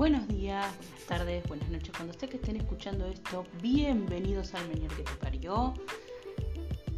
Buenos 0.00 0.26
días, 0.28 0.66
buenas 0.78 1.06
tardes, 1.06 1.46
buenas 1.46 1.68
noches. 1.68 1.90
Cuando 1.94 2.12
esté 2.12 2.26
que 2.26 2.38
estén 2.38 2.56
escuchando 2.56 3.04
esto, 3.04 3.44
bienvenidos 3.60 4.54
al 4.54 4.66
Menier 4.68 4.90
que 4.92 5.02
te 5.02 5.12
parió. 5.16 5.74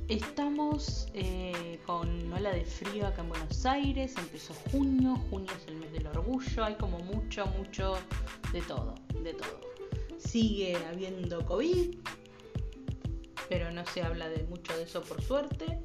Estamos 0.06 1.08
eh, 1.12 1.80
con 1.84 2.32
ola 2.32 2.52
de 2.52 2.64
frío 2.64 3.08
acá 3.08 3.22
en 3.22 3.30
Buenos 3.30 3.66
Aires. 3.66 4.14
Empezó 4.16 4.54
junio, 4.70 5.16
junio 5.30 5.50
es 5.50 5.66
el 5.66 5.78
mes 5.78 5.92
del 5.92 6.06
orgullo. 6.06 6.64
Hay 6.64 6.76
como 6.76 7.00
mucho, 7.00 7.44
mucho 7.58 7.94
de 8.52 8.62
todo, 8.62 8.94
de 9.20 9.34
todo. 9.34 9.60
Sigue 10.18 10.76
habiendo 10.88 11.44
COVID, 11.44 11.96
pero 13.48 13.72
no 13.72 13.84
se 13.84 14.02
habla 14.02 14.28
de 14.28 14.44
mucho 14.44 14.76
de 14.76 14.84
eso 14.84 15.02
por 15.02 15.20
suerte. 15.20 15.80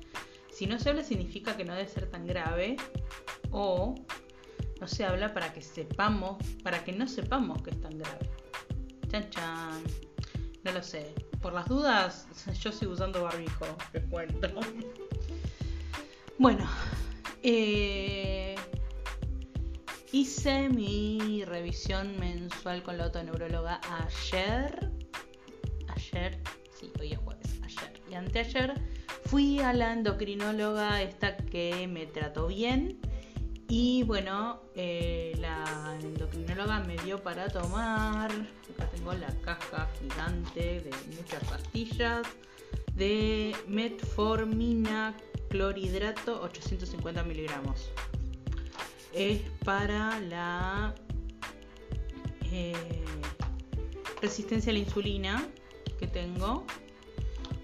Si 0.52 0.68
no 0.68 0.77
se 0.77 0.89
habla 0.89 1.04
significa 1.04 1.57
que 1.57 1.65
no 1.65 1.73
debe 1.73 1.89
ser 1.89 2.11
tan 2.11 2.27
grave 2.27 2.77
o 3.49 3.95
no 4.79 4.87
se 4.87 5.05
habla 5.05 5.33
para 5.33 5.54
que 5.54 5.61
sepamos, 5.61 6.37
para 6.63 6.83
que 6.83 6.91
no 6.91 7.07
sepamos 7.07 7.61
que 7.63 7.71
es 7.71 7.81
tan 7.81 7.97
grave. 7.97 8.29
Chan 9.09 9.29
chan. 9.29 9.83
No 10.63 10.71
lo 10.71 10.83
sé. 10.83 11.13
Por 11.41 11.54
las 11.54 11.68
dudas, 11.68 12.27
yo 12.61 12.71
sigo 12.71 12.93
usando 12.93 13.23
barbijo, 13.23 13.65
te 13.91 14.01
cuento. 14.04 14.49
Bueno, 16.39 16.69
eh, 17.41 18.54
hice 20.11 20.69
mi 20.69 21.43
revisión 21.46 22.15
mensual 22.19 22.83
con 22.83 22.99
la 22.99 23.05
autoneuróloga 23.05 23.82
ayer. 24.05 24.91
Ayer, 25.87 26.39
sí, 26.79 26.91
hoy 26.99 27.13
es 27.13 27.18
jueves, 27.18 27.59
ayer. 27.63 28.01
Y 28.07 28.13
anteayer 28.13 28.71
fui 29.25 29.59
a 29.61 29.73
la 29.73 29.93
endocrinóloga 29.93 31.01
esta 31.01 31.37
que 31.37 31.87
me 31.87 32.05
trató 32.05 32.45
bien 32.45 32.99
y 33.69 34.03
bueno, 34.03 34.61
eh, 34.75 35.35
la 35.39 35.97
endocrinóloga 36.01 36.79
me 36.81 36.97
dio 36.97 37.21
para 37.21 37.49
tomar, 37.49 38.31
acá 38.31 38.89
tengo 38.95 39.13
la 39.13 39.27
caja 39.41 39.89
gigante 39.99 40.81
de 40.81 40.91
muchas 41.17 41.43
pastillas, 41.43 42.25
de 42.95 43.55
metformina 43.67 45.15
clorhidrato 45.49 46.41
850 46.41 47.23
miligramos. 47.23 47.91
Es 49.13 49.41
para 49.65 50.19
la 50.21 50.95
eh, 52.52 52.73
resistencia 54.21 54.71
a 54.71 54.73
la 54.73 54.79
insulina 54.79 55.47
que 55.99 56.07
tengo 56.07 56.65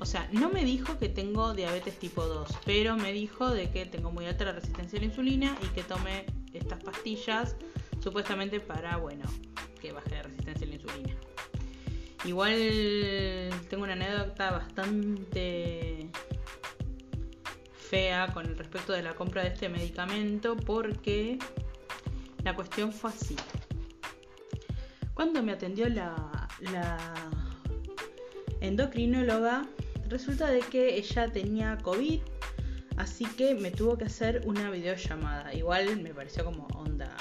o 0.04 0.06
sea, 0.06 0.28
no 0.34 0.50
me 0.50 0.66
dijo 0.66 1.00
que 1.00 1.08
tengo 1.08 1.54
diabetes 1.54 1.98
tipo 1.98 2.26
2, 2.26 2.50
pero 2.66 2.98
me 2.98 3.14
dijo 3.14 3.50
de 3.50 3.72
que 3.72 3.86
tengo 3.86 4.12
muy 4.12 4.26
alta 4.26 4.44
la 4.44 4.52
resistencia 4.52 5.00
a 5.00 5.00
la 5.00 5.06
insulina 5.06 5.58
y 5.64 5.68
que 5.68 5.82
tome 5.82 6.26
estas 6.52 6.84
pastillas 6.84 7.56
supuestamente 8.02 8.60
para, 8.60 8.98
bueno, 8.98 9.24
que 9.80 9.94
baje 9.94 10.10
la 10.10 10.24
resistencia 10.24 10.68
a 10.68 10.70
la 10.70 10.76
insulina. 10.76 11.16
Igual 12.26 13.50
tengo 13.70 13.84
una 13.84 13.94
anécdota 13.94 14.52
bastante 14.52 16.10
fea 17.74 18.28
con 18.34 18.46
el 18.46 18.58
respecto 18.58 18.92
de 18.92 19.04
la 19.04 19.16
compra 19.16 19.44
de 19.44 19.50
este 19.54 19.70
medicamento 19.70 20.58
porque 20.58 21.40
la 22.44 22.54
cuestión 22.56 22.92
fue 22.92 23.10
así. 23.10 23.38
Cuando 25.14 25.42
me 25.42 25.54
atendió 25.54 25.88
la, 25.88 26.50
la 26.60 26.98
endocrinóloga, 28.60 29.66
resulta 30.10 30.50
de 30.50 30.60
que 30.60 30.96
ella 30.96 31.32
tenía 31.32 31.78
COVID, 31.78 32.22
así 32.98 33.26
que 33.26 33.56
me 33.56 33.72
tuvo 33.72 33.98
que 33.98 34.06
hacer 34.06 34.42
una 34.46 34.70
videollamada. 34.70 35.54
Igual 35.54 36.02
me 36.02 36.14
pareció 36.14 36.46
como 36.46 36.68
onda 36.68 37.16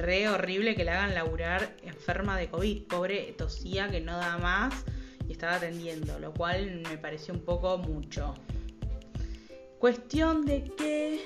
re 0.00 0.28
horrible 0.28 0.74
que 0.74 0.84
la 0.84 0.98
hagan 0.98 1.14
laburar 1.14 1.76
enferma 1.82 2.36
de 2.36 2.48
COVID. 2.48 2.84
Pobre 2.84 3.34
tosía 3.36 3.88
que 3.88 4.00
no 4.00 4.16
da 4.16 4.38
más 4.38 4.84
y 5.28 5.32
estaba 5.32 5.56
atendiendo, 5.56 6.18
lo 6.18 6.32
cual 6.32 6.82
me 6.88 6.98
pareció 6.98 7.34
un 7.34 7.40
poco 7.40 7.78
mucho. 7.78 8.34
Cuestión 9.78 10.44
de 10.44 10.64
que, 10.76 11.24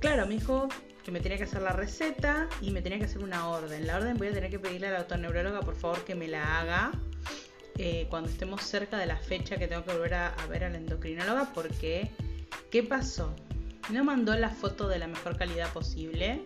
claro, 0.00 0.26
me 0.26 0.34
dijo 0.34 0.68
que 1.04 1.10
me 1.10 1.20
tenía 1.20 1.38
que 1.38 1.44
hacer 1.44 1.62
la 1.62 1.72
receta 1.72 2.48
y 2.60 2.70
me 2.70 2.82
tenía 2.82 2.98
que 2.98 3.04
hacer 3.04 3.22
una 3.22 3.48
orden. 3.48 3.86
La 3.86 3.96
orden 3.96 4.16
voy 4.18 4.28
a 4.28 4.32
tener 4.32 4.50
que 4.50 4.58
pedirle 4.58 4.88
a 4.88 4.90
la 4.90 4.98
autoneuróloga 5.00 5.60
por 5.60 5.76
favor 5.76 6.04
que 6.04 6.14
me 6.14 6.28
la 6.28 6.60
haga 6.60 6.92
eh, 7.78 8.06
cuando 8.10 8.28
estemos 8.28 8.62
cerca 8.62 8.98
de 8.98 9.06
la 9.06 9.16
fecha 9.16 9.56
que 9.56 9.68
tengo 9.68 9.84
que 9.84 9.92
volver 9.92 10.14
a, 10.14 10.34
ver 10.50 10.64
a 10.64 10.68
la 10.68 10.78
endocrinóloga 10.78 11.52
porque 11.54 12.10
¿qué 12.72 12.82
pasó? 12.82 13.34
No 13.90 14.02
mandó 14.02 14.34
la 14.36 14.50
foto 14.50 14.88
de 14.88 14.98
la 14.98 15.06
mejor 15.06 15.36
calidad 15.36 15.72
posible, 15.72 16.42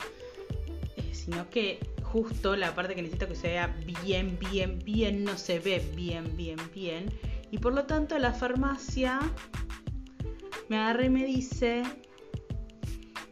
eh, 0.97 1.15
sino 1.15 1.49
que 1.49 1.81
justo 2.03 2.55
la 2.55 2.75
parte 2.75 2.95
que 2.95 3.01
necesito 3.01 3.29
que 3.29 3.35
se 3.35 3.49
vea 3.49 3.75
bien, 4.05 4.39
bien, 4.39 4.79
bien, 4.85 5.25
no 5.25 5.39
se 5.39 5.59
ve 5.59 5.83
bien, 5.97 6.37
bien, 6.37 6.59
bien. 6.75 7.07
Y 7.51 7.59
por 7.59 7.73
lo 7.73 7.85
tanto 7.85 8.19
la 8.19 8.35
farmacia 8.35 9.19
me 10.69 10.77
agarra 10.77 11.07
y 11.07 11.11
me 11.11 11.25
dice 11.25 11.83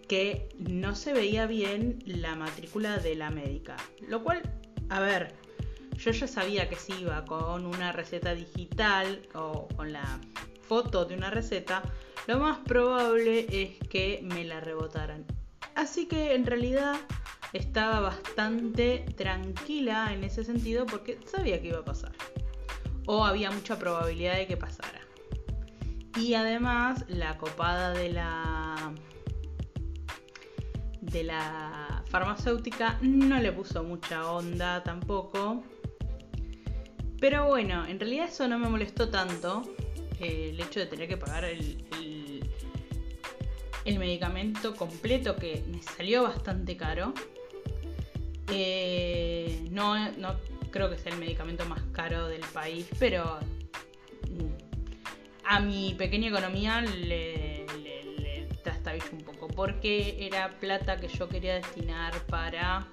que 0.08 0.48
no 0.58 0.96
se 0.96 1.12
veía 1.12 1.46
bien 1.46 1.98
la 2.06 2.34
matrícula 2.34 2.96
de 2.96 3.14
la 3.14 3.30
médica. 3.30 3.76
Lo 4.08 4.24
cual, 4.24 4.40
a 4.88 5.00
ver, 5.00 5.34
yo 6.00 6.12
ya 6.12 6.26
sabía 6.26 6.68
que 6.68 6.76
si 6.76 6.92
iba 6.94 7.24
con 7.24 7.66
una 7.66 7.92
receta 7.92 8.34
digital 8.34 9.20
o 9.34 9.68
con 9.76 9.92
la 9.92 10.18
foto 10.62 11.04
de 11.04 11.14
una 11.14 11.30
receta, 11.30 11.82
lo 12.26 12.38
más 12.38 12.58
probable 12.58 13.46
es 13.50 13.88
que 13.88 14.20
me 14.22 14.44
la 14.44 14.60
rebotaran. 14.60 15.26
Así 15.74 16.06
que 16.06 16.34
en 16.34 16.46
realidad 16.46 16.96
estaba 17.52 18.00
bastante 18.00 19.04
tranquila 19.16 20.12
en 20.14 20.24
ese 20.24 20.42
sentido 20.42 20.86
porque 20.86 21.18
sabía 21.26 21.60
que 21.60 21.68
iba 21.68 21.80
a 21.80 21.84
pasar. 21.84 22.12
O 23.06 23.24
había 23.24 23.50
mucha 23.50 23.78
probabilidad 23.78 24.36
de 24.36 24.46
que 24.46 24.56
pasara. 24.56 25.00
Y 26.16 26.34
además 26.34 27.04
la 27.08 27.36
copada 27.36 27.92
de 27.92 28.12
la 28.12 28.92
de 31.00 31.24
la 31.24 32.04
farmacéutica 32.06 32.98
no 33.02 33.38
le 33.38 33.52
puso 33.52 33.82
mucha 33.82 34.30
onda 34.30 34.82
tampoco 34.82 35.64
pero 37.20 37.46
bueno, 37.46 37.86
en 37.86 38.00
realidad 38.00 38.28
eso 38.28 38.48
no 38.48 38.58
me 38.58 38.68
molestó 38.68 39.10
tanto. 39.10 39.62
Eh, 40.20 40.50
el 40.52 40.60
hecho 40.60 40.80
de 40.80 40.86
tener 40.86 41.06
que 41.06 41.16
pagar 41.16 41.44
el, 41.44 41.84
el, 43.84 43.98
medicamento 43.98 44.74
completo 44.74 45.36
que 45.36 45.62
me 45.70 45.82
salió 45.82 46.22
bastante 46.22 46.76
caro. 46.76 47.12
Eh, 48.50 49.66
no, 49.70 49.94
creo 50.70 50.88
que 50.88 50.96
sea 50.98 51.12
el 51.12 51.18
medicamento 51.18 51.64
más 51.66 51.82
caro 51.92 52.28
del 52.28 52.40
país, 52.52 52.86
pero 52.98 53.38
mm, 54.30 55.44
a 55.44 55.60
mi 55.60 55.94
pequeña 55.94 56.28
economía 56.28 56.80
le, 56.80 57.66
le, 57.82 58.04
le 58.04 58.48
un 59.12 59.18
poco. 59.18 59.48
Porque 59.48 60.16
era 60.26 60.58
plata 60.58 60.96
que 60.96 61.08
yo 61.08 61.28
quería 61.28 61.54
destinar 61.54 62.14
para 62.26 62.88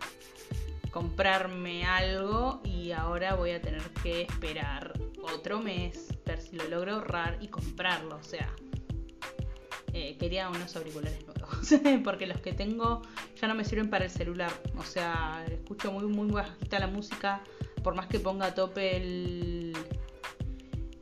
comprarme 0.97 1.85
algo 1.85 2.59
y 2.63 2.91
ahora 2.91 3.35
voy 3.35 3.51
a 3.51 3.61
tener 3.61 3.83
que 4.01 4.23
esperar 4.23 4.99
otro 5.21 5.59
mes, 5.59 6.07
ver 6.25 6.41
si 6.41 6.55
lo 6.55 6.67
logro 6.67 6.93
ahorrar 6.93 7.37
y 7.39 7.49
comprarlo. 7.49 8.15
O 8.15 8.23
sea, 8.23 8.49
eh, 9.93 10.17
quería 10.17 10.49
unos 10.49 10.75
auriculares 10.75 11.23
nuevos, 11.23 11.69
porque 12.03 12.25
los 12.25 12.41
que 12.41 12.51
tengo 12.51 13.03
ya 13.39 13.47
no 13.47 13.53
me 13.53 13.63
sirven 13.63 13.91
para 13.91 14.05
el 14.05 14.09
celular. 14.09 14.49
O 14.75 14.81
sea, 14.81 15.45
escucho 15.51 15.91
muy, 15.91 16.07
muy 16.07 16.31
bajita 16.31 16.79
la 16.79 16.87
música, 16.87 17.43
por 17.83 17.93
más 17.93 18.07
que 18.07 18.19
ponga 18.19 18.47
a 18.47 18.55
tope 18.55 18.97
el, 18.97 19.77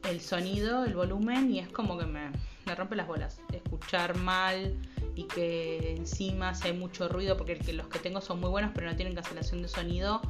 el 0.09 0.19
sonido, 0.19 0.83
el 0.83 0.93
volumen, 0.93 1.49
y 1.53 1.59
es 1.59 1.69
como 1.69 1.97
que 1.97 2.05
me, 2.05 2.31
me 2.65 2.75
rompe 2.75 2.97
las 2.97 3.07
bolas. 3.07 3.39
Escuchar 3.53 4.17
mal 4.17 4.77
y 5.15 5.23
que 5.23 5.95
encima 5.95 6.53
si 6.53 6.67
hay 6.67 6.73
mucho 6.73 7.07
ruido, 7.07 7.37
porque 7.37 7.57
los 7.73 7.87
que 7.87 7.99
tengo 7.99 8.21
son 8.21 8.41
muy 8.41 8.49
buenos 8.49 8.71
pero 8.75 8.87
no 8.87 8.95
tienen 8.95 9.15
cancelación 9.15 9.61
de 9.61 9.69
sonido, 9.69 10.21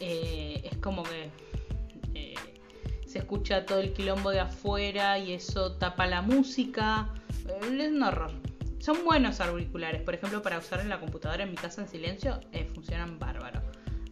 eh, 0.00 0.60
es 0.64 0.78
como 0.78 1.02
que 1.02 1.30
eh, 2.14 2.34
se 3.06 3.18
escucha 3.18 3.66
todo 3.66 3.78
el 3.78 3.92
quilombo 3.92 4.30
de 4.30 4.40
afuera 4.40 5.18
y 5.18 5.32
eso 5.32 5.72
tapa 5.76 6.06
la 6.06 6.22
música. 6.22 7.08
Eh, 7.46 7.60
es 7.62 7.92
un 7.92 8.02
horror. 8.02 8.32
Son 8.80 9.04
buenos 9.04 9.40
auriculares, 9.40 10.02
por 10.02 10.14
ejemplo, 10.14 10.42
para 10.42 10.58
usar 10.58 10.80
en 10.80 10.88
la 10.88 10.98
computadora 10.98 11.44
en 11.44 11.50
mi 11.50 11.56
casa 11.56 11.82
en 11.82 11.88
silencio, 11.88 12.40
funcionan 12.74 13.18
bárbaro. 13.18 13.62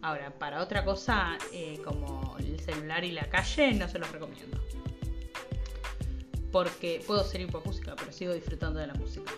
Ahora, 0.01 0.33
para 0.39 0.61
otra 0.61 0.85
cosa 0.85 1.37
como 1.83 2.37
el 2.39 2.57
celular 2.57 3.03
y 3.03 3.11
la 3.11 3.29
calle, 3.29 3.73
no 3.73 3.89
se 3.89 3.99
los 3.99 4.09
recomiendo. 4.13 4.57
Porque 6.53 7.03
puedo 7.05 7.21
ser 7.25 7.41
hipocúsica, 7.41 7.97
pero 7.97 8.13
sigo 8.13 8.33
disfrutando 8.33 8.79
de 8.79 8.87
la 8.87 8.93
música. 8.93 9.29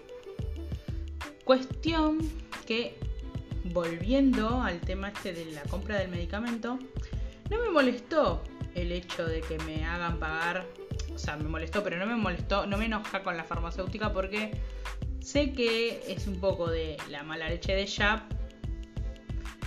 Cuestión 1.43 2.19
que, 2.65 2.97
volviendo 3.65 4.61
al 4.61 4.79
tema 4.79 5.09
este 5.09 5.33
de 5.33 5.45
la 5.51 5.63
compra 5.63 5.97
del 5.97 6.09
medicamento, 6.09 6.79
no 7.49 7.59
me 7.59 7.69
molestó 7.69 8.41
el 8.75 8.91
hecho 8.91 9.25
de 9.25 9.41
que 9.41 9.57
me 9.59 9.85
hagan 9.85 10.19
pagar, 10.19 10.65
o 11.13 11.17
sea, 11.17 11.35
me 11.35 11.47
molestó, 11.47 11.83
pero 11.83 11.97
no 11.97 12.05
me 12.05 12.15
molestó, 12.15 12.65
no 12.65 12.77
me 12.77 12.85
enoja 12.85 13.23
con 13.23 13.37
la 13.37 13.43
farmacéutica 13.43 14.13
porque 14.13 14.51
sé 15.19 15.51
que 15.53 16.03
es 16.07 16.27
un 16.27 16.39
poco 16.39 16.69
de 16.69 16.97
la 17.09 17.23
mala 17.23 17.49
leche 17.49 17.75
de 17.75 17.85
Shap 17.85 18.21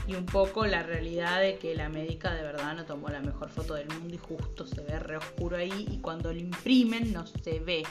y 0.06 0.14
un 0.14 0.26
poco 0.26 0.66
la 0.66 0.82
realidad 0.82 1.40
de 1.40 1.58
que 1.58 1.74
la 1.74 1.88
médica 1.88 2.32
de 2.34 2.42
verdad 2.42 2.74
no 2.74 2.84
tomó 2.84 3.08
la 3.08 3.20
mejor 3.20 3.50
foto 3.50 3.74
del 3.74 3.88
mundo 3.88 4.14
y 4.14 4.18
justo 4.18 4.66
se 4.66 4.80
ve 4.82 4.98
re 4.98 5.16
oscuro 5.16 5.56
ahí 5.56 5.86
y 5.90 5.98
cuando 5.98 6.32
lo 6.32 6.38
imprimen 6.38 7.12
no 7.12 7.26
se 7.26 7.58
ve. 7.60 7.82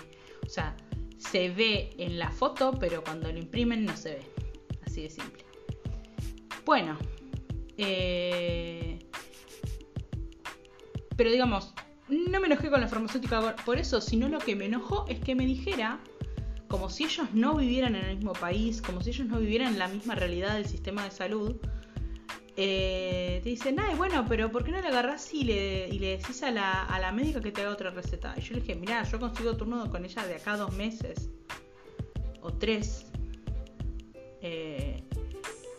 O 0.46 0.50
sea, 0.50 0.76
se 1.18 1.50
ve 1.50 1.94
en 1.98 2.20
la 2.20 2.32
foto, 2.32 2.74
pero 2.80 3.04
cuando 3.04 3.32
lo 3.32 3.38
imprimen 3.38 3.86
no 3.86 3.96
se 3.96 4.16
ve. 4.16 4.26
Así 4.86 5.04
de 5.04 5.10
simple. 5.10 5.44
Bueno. 6.66 6.98
Eh, 7.78 9.00
pero 11.16 11.32
digamos, 11.32 11.74
no 12.08 12.40
me 12.40 12.48
enojé 12.48 12.70
con 12.70 12.82
la 12.82 12.88
farmacéutica 12.88 13.56
por 13.66 13.78
eso, 13.78 14.02
sino 14.02 14.30
lo 14.30 14.40
que 14.40 14.56
me 14.56 14.66
enojó 14.66 15.06
es 15.08 15.20
que 15.20 15.36
me 15.36 15.46
dijera, 15.46 16.00
como 16.68 16.90
si 16.90 17.06
ellos 17.06 17.28
no 17.34 17.56
vivieran 17.56 17.96
en 17.96 18.06
el 18.06 18.16
mismo 18.18 18.34
país, 18.34 18.82
como 18.82 19.02
si 19.02 19.12
ellos 19.12 19.28
no 19.28 19.40
vivieran 19.40 19.74
en 19.74 19.80
la 19.80 19.88
misma 19.88 20.16
realidad 20.16 20.56
del 20.56 20.66
sistema 20.66 21.04
de 21.04 21.12
salud, 21.12 21.56
eh, 22.58 23.42
te 23.44 23.50
dicen, 23.50 23.80
ay, 23.80 23.96
bueno, 23.96 24.26
pero 24.30 24.52
¿por 24.52 24.64
qué 24.64 24.72
no 24.72 24.82
le 24.82 24.88
agarras 24.88 25.34
y 25.34 25.44
le, 25.44 25.90
y 25.90 26.00
le 26.00 26.18
decís 26.18 26.42
a 26.44 26.52
la, 26.52 26.84
a 26.86 27.00
la 27.00 27.12
médica 27.12 27.42
que 27.42 27.52
te 27.52 27.62
haga 27.62 27.72
otra 27.72 27.90
receta? 27.90 28.34
Y 28.38 28.42
yo 28.42 28.54
le 28.56 28.62
dije, 28.62 28.76
mira, 28.76 29.04
yo 29.04 29.20
consigo 29.20 29.56
turno 29.58 29.90
con 29.90 30.06
ella 30.06 30.26
de 30.26 30.36
acá 30.36 30.56
dos 30.56 30.74
meses 30.74 31.30
o 32.42 32.54
tres. 32.54 33.06
Eh, 34.42 35.04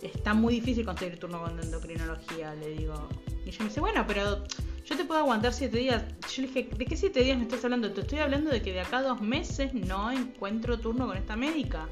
está 0.03 0.35
muy 0.35 0.55
difícil 0.55 0.85
conseguir 0.85 1.19
turno 1.19 1.43
con 1.43 1.59
endocrinología, 1.59 2.55
le 2.55 2.69
digo. 2.71 3.09
Y 3.45 3.49
ella 3.49 3.59
me 3.61 3.65
dice, 3.67 3.81
bueno, 3.81 4.05
pero 4.07 4.45
yo 4.85 4.97
te 4.97 5.05
puedo 5.05 5.21
aguantar 5.21 5.55
siete 5.55 5.79
días. 5.79 6.05
Yo 6.35 6.43
le 6.43 6.49
dije, 6.49 6.69
¿de 6.77 6.85
qué 6.85 6.97
siete 6.97 7.23
días 7.23 7.39
me 7.39 7.45
estás 7.45 7.65
hablando? 7.65 7.91
Te 7.93 8.03
estoy 8.03 8.19
hablando 8.19 8.51
de 8.51 8.61
que 8.61 8.73
de 8.73 8.81
acá 8.81 9.01
dos 9.01 9.21
meses 9.21 9.73
no 9.73 10.11
encuentro 10.11 10.79
turno 10.79 11.07
con 11.07 11.17
esta 11.17 11.37
médica. 11.37 11.89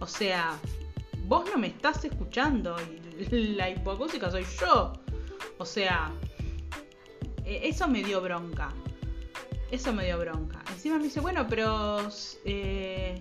O 0.00 0.06
sea, 0.06 0.58
vos 1.32 1.48
no 1.50 1.56
me 1.56 1.68
estás 1.68 2.04
escuchando 2.04 2.76
y 3.18 3.30
la 3.56 3.70
hipocúsica 3.70 4.30
soy 4.30 4.44
yo. 4.60 4.92
O 5.56 5.64
sea, 5.64 6.12
e, 7.42 7.68
eso 7.68 7.88
me 7.88 8.02
dio 8.02 8.20
bronca. 8.20 8.68
Eso 9.70 9.94
me 9.94 10.04
dio 10.04 10.18
bronca. 10.18 10.62
Encima 10.70 10.98
me 10.98 11.04
dice, 11.04 11.20
bueno, 11.20 11.46
pero 11.48 12.00
eh, 12.44 13.18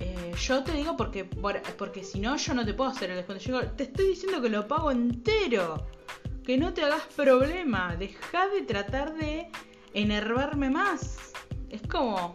eh, 0.00 0.32
yo 0.34 0.64
te 0.64 0.72
digo 0.72 0.96
porque, 0.96 1.24
porque 1.24 2.02
si 2.02 2.20
no, 2.20 2.38
yo 2.38 2.54
no 2.54 2.64
te 2.64 2.72
puedo 2.72 2.88
hacer 2.88 3.10
el 3.10 3.16
descuento. 3.16 3.70
Te 3.76 3.82
estoy 3.82 4.08
diciendo 4.08 4.40
que 4.40 4.48
lo 4.48 4.66
pago 4.66 4.90
entero. 4.90 5.86
Que 6.42 6.56
no 6.56 6.72
te 6.72 6.84
hagas 6.84 7.02
problema. 7.14 7.96
Deja 7.96 8.48
de 8.48 8.62
tratar 8.62 9.14
de 9.14 9.50
enervarme 9.92 10.70
más. 10.70 11.34
Es 11.68 11.82
como, 11.82 12.34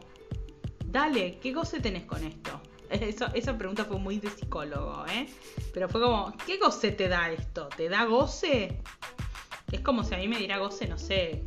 dale, 0.85 1.39
¿qué 1.39 1.53
goce 1.53 1.79
tenés 1.79 2.03
con 2.03 2.23
esto? 2.23 2.61
esa 3.33 3.57
pregunta 3.57 3.85
fue 3.85 3.99
muy 3.99 4.19
de 4.19 4.29
psicólogo, 4.29 5.05
¿eh? 5.07 5.27
Pero 5.73 5.89
fue 5.89 6.01
como, 6.01 6.35
¿qué 6.45 6.57
goce 6.57 6.91
te 6.91 7.07
da 7.07 7.31
esto? 7.31 7.69
¿Te 7.75 7.89
da 7.89 8.05
goce? 8.05 8.81
Es 9.71 9.81
como 9.81 10.03
si 10.03 10.15
a 10.15 10.17
mí 10.17 10.27
me 10.27 10.37
diera 10.37 10.57
goce, 10.57 10.87
no 10.87 10.97
sé, 10.97 11.43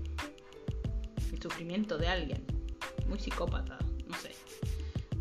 el 1.33 1.43
sufrimiento 1.43 1.99
de 1.99 2.09
alguien. 2.09 2.45
Muy 3.09 3.19
psicópata, 3.19 3.79
no 4.07 4.17
sé. 4.17 4.31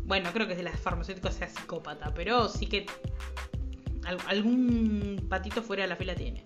Bueno, 0.04 0.30
creo 0.32 0.46
que 0.46 0.54
de 0.54 0.62
las 0.62 0.78
farmacéuticas 0.78 1.34
sea 1.34 1.48
psicópata, 1.48 2.12
pero 2.14 2.48
sí 2.48 2.66
que 2.66 2.86
algún 4.26 5.26
patito 5.28 5.62
fuera 5.62 5.82
de 5.82 5.88
la 5.88 5.96
fila 5.96 6.14
tiene. 6.14 6.44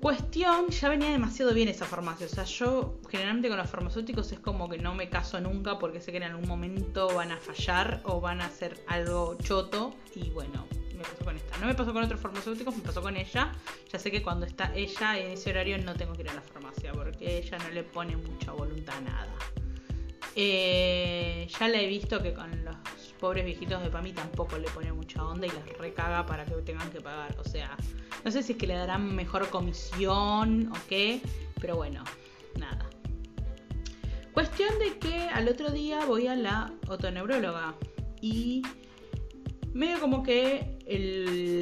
Cuestión, 0.00 0.70
ya 0.70 0.88
venía 0.88 1.10
demasiado 1.10 1.52
bien 1.52 1.68
esa 1.68 1.84
farmacia. 1.84 2.24
O 2.24 2.28
sea, 2.30 2.44
yo 2.44 2.98
generalmente 3.10 3.48
con 3.50 3.58
los 3.58 3.68
farmacéuticos 3.68 4.32
es 4.32 4.38
como 4.38 4.66
que 4.66 4.78
no 4.78 4.94
me 4.94 5.10
caso 5.10 5.38
nunca 5.42 5.78
porque 5.78 6.00
sé 6.00 6.10
que 6.10 6.16
en 6.16 6.22
algún 6.22 6.48
momento 6.48 7.14
van 7.14 7.32
a 7.32 7.36
fallar 7.36 8.00
o 8.04 8.18
van 8.18 8.40
a 8.40 8.46
hacer 8.46 8.82
algo 8.88 9.36
choto. 9.42 9.94
Y 10.14 10.30
bueno, 10.30 10.66
me 10.96 11.02
pasó 11.02 11.22
con 11.22 11.36
esta. 11.36 11.58
No 11.58 11.66
me 11.66 11.74
pasó 11.74 11.92
con 11.92 12.02
otros 12.02 12.18
farmacéuticos, 12.18 12.74
me 12.78 12.82
pasó 12.82 13.02
con 13.02 13.14
ella. 13.14 13.52
Ya 13.92 13.98
sé 13.98 14.10
que 14.10 14.22
cuando 14.22 14.46
está 14.46 14.74
ella 14.74 15.18
en 15.18 15.32
ese 15.32 15.50
horario 15.50 15.76
no 15.76 15.94
tengo 15.94 16.14
que 16.14 16.22
ir 16.22 16.30
a 16.30 16.34
la 16.34 16.42
farmacia 16.42 16.92
porque 16.92 17.36
ella 17.36 17.58
no 17.58 17.68
le 17.68 17.82
pone 17.82 18.16
mucha 18.16 18.52
voluntad 18.52 18.96
a 18.96 19.00
nada. 19.02 19.59
Eh, 20.36 21.48
ya 21.58 21.68
la 21.68 21.80
he 21.80 21.86
visto 21.86 22.22
que 22.22 22.32
con 22.32 22.64
los 22.64 22.76
pobres 23.18 23.44
viejitos 23.44 23.82
de 23.82 23.90
PAMI 23.90 24.12
tampoco 24.12 24.58
le 24.58 24.68
pone 24.70 24.92
mucha 24.92 25.24
onda 25.24 25.46
y 25.46 25.50
les 25.50 25.78
recaga 25.78 26.24
para 26.26 26.44
que 26.44 26.54
tengan 26.62 26.90
que 26.90 27.00
pagar. 27.00 27.36
O 27.38 27.44
sea, 27.44 27.76
no 28.24 28.30
sé 28.30 28.42
si 28.42 28.52
es 28.52 28.58
que 28.58 28.66
le 28.66 28.74
darán 28.74 29.14
mejor 29.14 29.48
comisión 29.50 30.70
o 30.72 30.76
qué, 30.88 31.20
pero 31.60 31.76
bueno, 31.76 32.04
nada. 32.58 32.88
Cuestión 34.32 34.78
de 34.78 34.98
que 34.98 35.28
al 35.28 35.48
otro 35.48 35.70
día 35.70 36.04
voy 36.06 36.28
a 36.28 36.36
la 36.36 36.72
otoneuróloga 36.88 37.74
y 38.20 38.62
medio 39.72 40.00
como 40.00 40.22
que 40.22 40.78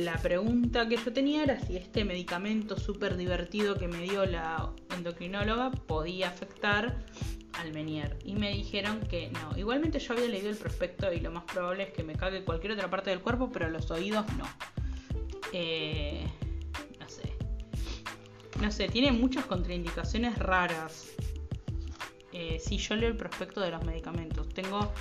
la 0.04 0.16
pregunta 0.18 0.88
que 0.88 0.96
yo 0.96 1.12
tenía 1.12 1.42
era 1.42 1.60
si 1.60 1.76
este 1.76 2.04
medicamento 2.04 2.78
súper 2.78 3.16
divertido 3.16 3.76
que 3.76 3.88
me 3.88 3.98
dio 4.02 4.24
la 4.26 4.72
endocrinóloga 4.94 5.70
podía 5.70 6.28
afectar 6.28 7.04
al 7.54 7.72
Menier. 7.72 8.16
Y 8.24 8.34
me 8.34 8.50
dijeron 8.52 9.00
que 9.00 9.30
no. 9.30 9.56
Igualmente 9.56 9.98
yo 9.98 10.14
había 10.14 10.28
leído 10.28 10.50
el 10.50 10.56
prospecto 10.56 11.12
y 11.12 11.20
lo 11.20 11.30
más 11.30 11.44
probable 11.44 11.84
es 11.84 11.92
que 11.92 12.02
me 12.02 12.14
cague 12.14 12.44
cualquier 12.44 12.72
otra 12.72 12.88
parte 12.90 13.10
del 13.10 13.20
cuerpo, 13.20 13.50
pero 13.52 13.68
los 13.68 13.90
oídos 13.90 14.26
no. 14.36 14.46
Eh, 15.52 16.26
no 17.00 17.08
sé. 17.08 17.32
No 18.60 18.70
sé, 18.70 18.88
tiene 18.88 19.12
muchas 19.12 19.44
contraindicaciones 19.46 20.38
raras. 20.38 21.08
Eh, 22.32 22.58
si 22.60 22.78
yo 22.78 22.94
leo 22.94 23.08
el 23.08 23.16
prospecto 23.16 23.60
de 23.60 23.70
los 23.70 23.84
medicamentos. 23.84 24.48
Tengo 24.50 24.92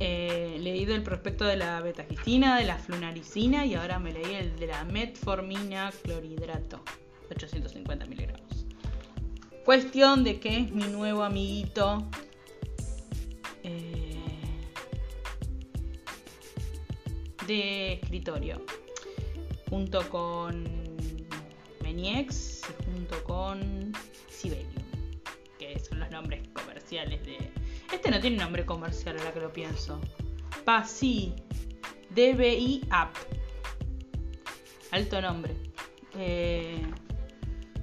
eh, 0.00 0.56
leído 0.60 0.94
el 0.94 1.02
prospecto 1.02 1.44
de 1.44 1.56
la 1.56 1.80
betagistina, 1.80 2.58
de 2.58 2.64
la 2.64 2.76
flunaricina 2.76 3.66
y 3.66 3.74
ahora 3.74 3.98
me 3.98 4.12
leí 4.12 4.34
el 4.34 4.56
de 4.58 4.68
la 4.68 4.84
metformina 4.84 5.92
clorhidrato. 6.02 6.82
850 7.30 8.06
miligramos. 8.06 8.61
Cuestión 9.64 10.24
de 10.24 10.40
que 10.40 10.60
mi 10.72 10.84
nuevo 10.84 11.22
amiguito 11.22 12.04
eh, 13.62 14.20
de 17.46 17.92
escritorio, 17.94 18.60
junto 19.70 20.08
con 20.10 20.64
Meniex 21.80 22.62
y 22.62 22.84
junto 22.84 23.22
con 23.22 23.92
Sibelium, 24.28 24.84
que 25.60 25.78
son 25.78 26.00
los 26.00 26.10
nombres 26.10 26.48
comerciales 26.48 27.24
de... 27.24 27.38
Este 27.92 28.10
no 28.10 28.20
tiene 28.20 28.38
nombre 28.38 28.66
comercial 28.66 29.16
ahora 29.18 29.32
que 29.32 29.40
lo 29.40 29.52
pienso. 29.52 30.00
Pasi 30.64 31.34
DBI 32.10 32.84
App. 32.90 33.14
Alto 34.90 35.22
nombre. 35.22 35.54
Eh, 36.18 36.82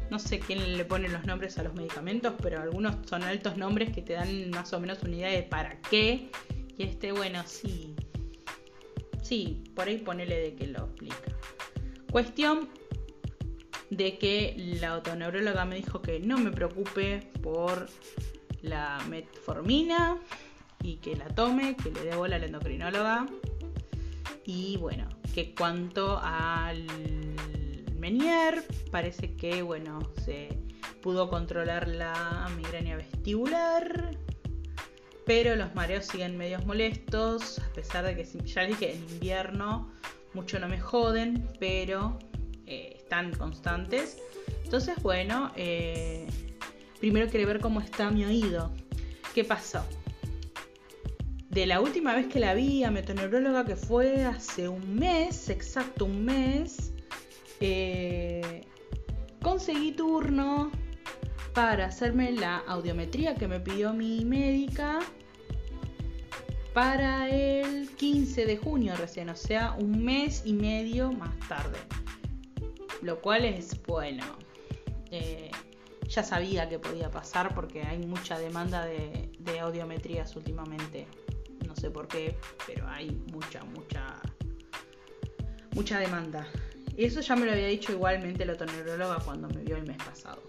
no 0.10 0.20
sé 0.20 0.40
quién 0.40 0.78
le 0.78 0.86
pone 0.86 1.08
los 1.08 1.26
nombres 1.26 1.58
a 1.58 1.64
los 1.64 1.74
medicamentos, 1.74 2.34
pero 2.42 2.62
algunos 2.62 2.96
son 3.08 3.24
altos 3.24 3.58
nombres 3.58 3.92
que 3.94 4.02
te 4.02 4.14
dan 4.14 4.50
más 4.50 4.74
o 4.74 4.80
menos 4.80 5.04
una 5.04 5.16
idea 5.16 5.30
de 5.30 5.44
para 5.44 5.80
qué. 5.82 6.30
Y 6.78 6.84
este, 6.84 7.12
bueno, 7.12 7.44
sí. 7.46 7.96
Sí, 9.22 9.64
por 9.76 9.88
ahí 9.88 9.98
ponele 9.98 10.40
de 10.40 10.56
que 10.56 10.68
lo 10.68 10.86
explica. 10.86 11.32
Cuestión 12.12 12.70
de 13.90 14.18
que 14.18 14.56
la 14.80 14.90
autoneuróloga 14.90 15.66
me 15.66 15.76
dijo 15.76 16.02
que 16.02 16.20
no 16.20 16.38
me 16.38 16.52
preocupe 16.52 17.30
por 17.42 17.90
la 18.62 19.00
metformina 19.10 20.18
y 20.82 20.96
que 20.98 21.16
la 21.16 21.28
tome, 21.28 21.76
que 21.76 21.92
le 21.92 22.04
dé 22.04 22.16
bola 22.16 22.38
a 22.38 22.40
la 22.40 22.46
endocrinóloga. 22.46 23.28
Y 24.46 24.78
bueno, 24.78 25.08
que 25.36 25.54
cuanto 25.54 26.20
al 26.22 26.88
Menier. 28.00 28.64
Parece 28.92 29.36
que, 29.36 29.62
bueno, 29.62 30.00
se 30.26 30.50
pudo 31.02 31.30
controlar 31.30 31.88
la 31.88 32.50
migraña 32.58 32.96
vestibular. 32.96 34.18
Pero 35.26 35.56
los 35.56 35.76
mareos 35.76 36.06
siguen 36.06 36.38
medios 36.38 36.66
molestos, 36.66 37.60
a 37.60 37.74
pesar 37.74 38.06
de 38.06 38.16
que, 38.16 38.24
ya 38.24 38.64
les 38.64 38.80
dije, 38.80 38.96
en 38.96 39.02
invierno 39.10 39.92
mucho 40.34 40.60
no 40.60 40.68
me 40.68 40.80
joden, 40.80 41.48
pero 41.60 42.20
eh, 42.66 42.94
están 42.98 43.32
constantes. 43.34 44.18
Entonces, 44.64 45.02
bueno, 45.02 45.52
eh, 45.56 46.28
primero 47.00 47.28
quiero 47.30 47.48
ver 47.48 47.60
cómo 47.60 47.82
está 47.82 48.12
mi 48.12 48.26
oído. 48.26 48.72
¿Qué 49.34 49.44
pasó? 49.44 49.84
De 51.50 51.66
la 51.66 51.82
última 51.82 52.14
vez 52.14 52.28
que 52.28 52.40
la 52.40 52.54
vi 52.54 52.84
a 52.84 52.92
metoneuróloga, 52.92 53.66
que 53.66 53.76
fue 53.76 54.24
hace 54.24 54.68
un 54.68 54.96
mes, 54.96 55.50
exacto 55.50 56.06
un 56.06 56.24
mes, 56.24 56.94
eh, 57.60 58.66
conseguí 59.42 59.92
turno 59.92 60.72
para 61.54 61.86
hacerme 61.86 62.32
la 62.32 62.58
audiometría 62.68 63.36
que 63.36 63.48
me 63.48 63.60
pidió 63.60 63.94
mi 63.94 64.24
médica 64.24 65.00
para 66.74 67.30
el 67.30 67.90
15 67.96 68.46
de 68.46 68.58
junio 68.58 68.96
recién, 68.96 69.30
o 69.30 69.36
sea, 69.36 69.76
un 69.80 70.04
mes 70.04 70.44
y 70.46 70.54
medio 70.54 71.12
más 71.12 71.38
tarde. 71.48 71.80
Lo 73.02 73.20
cual 73.22 73.46
es 73.46 73.82
bueno. 73.84 74.24
Eh, 75.12 75.52
ya 76.08 76.24
sabía 76.24 76.70
que 76.70 76.80
podía 76.80 77.10
pasar 77.12 77.54
porque 77.54 77.84
hay 77.84 78.00
mucha 78.00 78.38
demanda 78.40 78.86
de, 78.86 79.32
de 79.40 79.60
audiometrías 79.60 80.36
últimamente. 80.36 81.08
No 81.68 81.76
sé 81.76 81.92
por 81.92 82.08
qué, 82.08 82.38
pero 82.66 82.88
hay 82.88 83.12
mucha, 83.32 83.64
mucha, 83.64 84.22
mucha 85.76 86.00
demanda. 86.00 86.48
Eso 87.06 87.22
ya 87.22 87.36
me 87.38 87.46
lo 87.46 87.54
había 87.54 87.68
dicho 87.68 87.94
igualmente 87.94 88.46
la 88.46 88.54
otoneuróloga 88.54 89.20
cuando 89.20 89.48
me 89.48 89.64
vio 89.64 89.78
el 89.78 89.88
mes 89.88 89.98
pasado. 89.98 90.44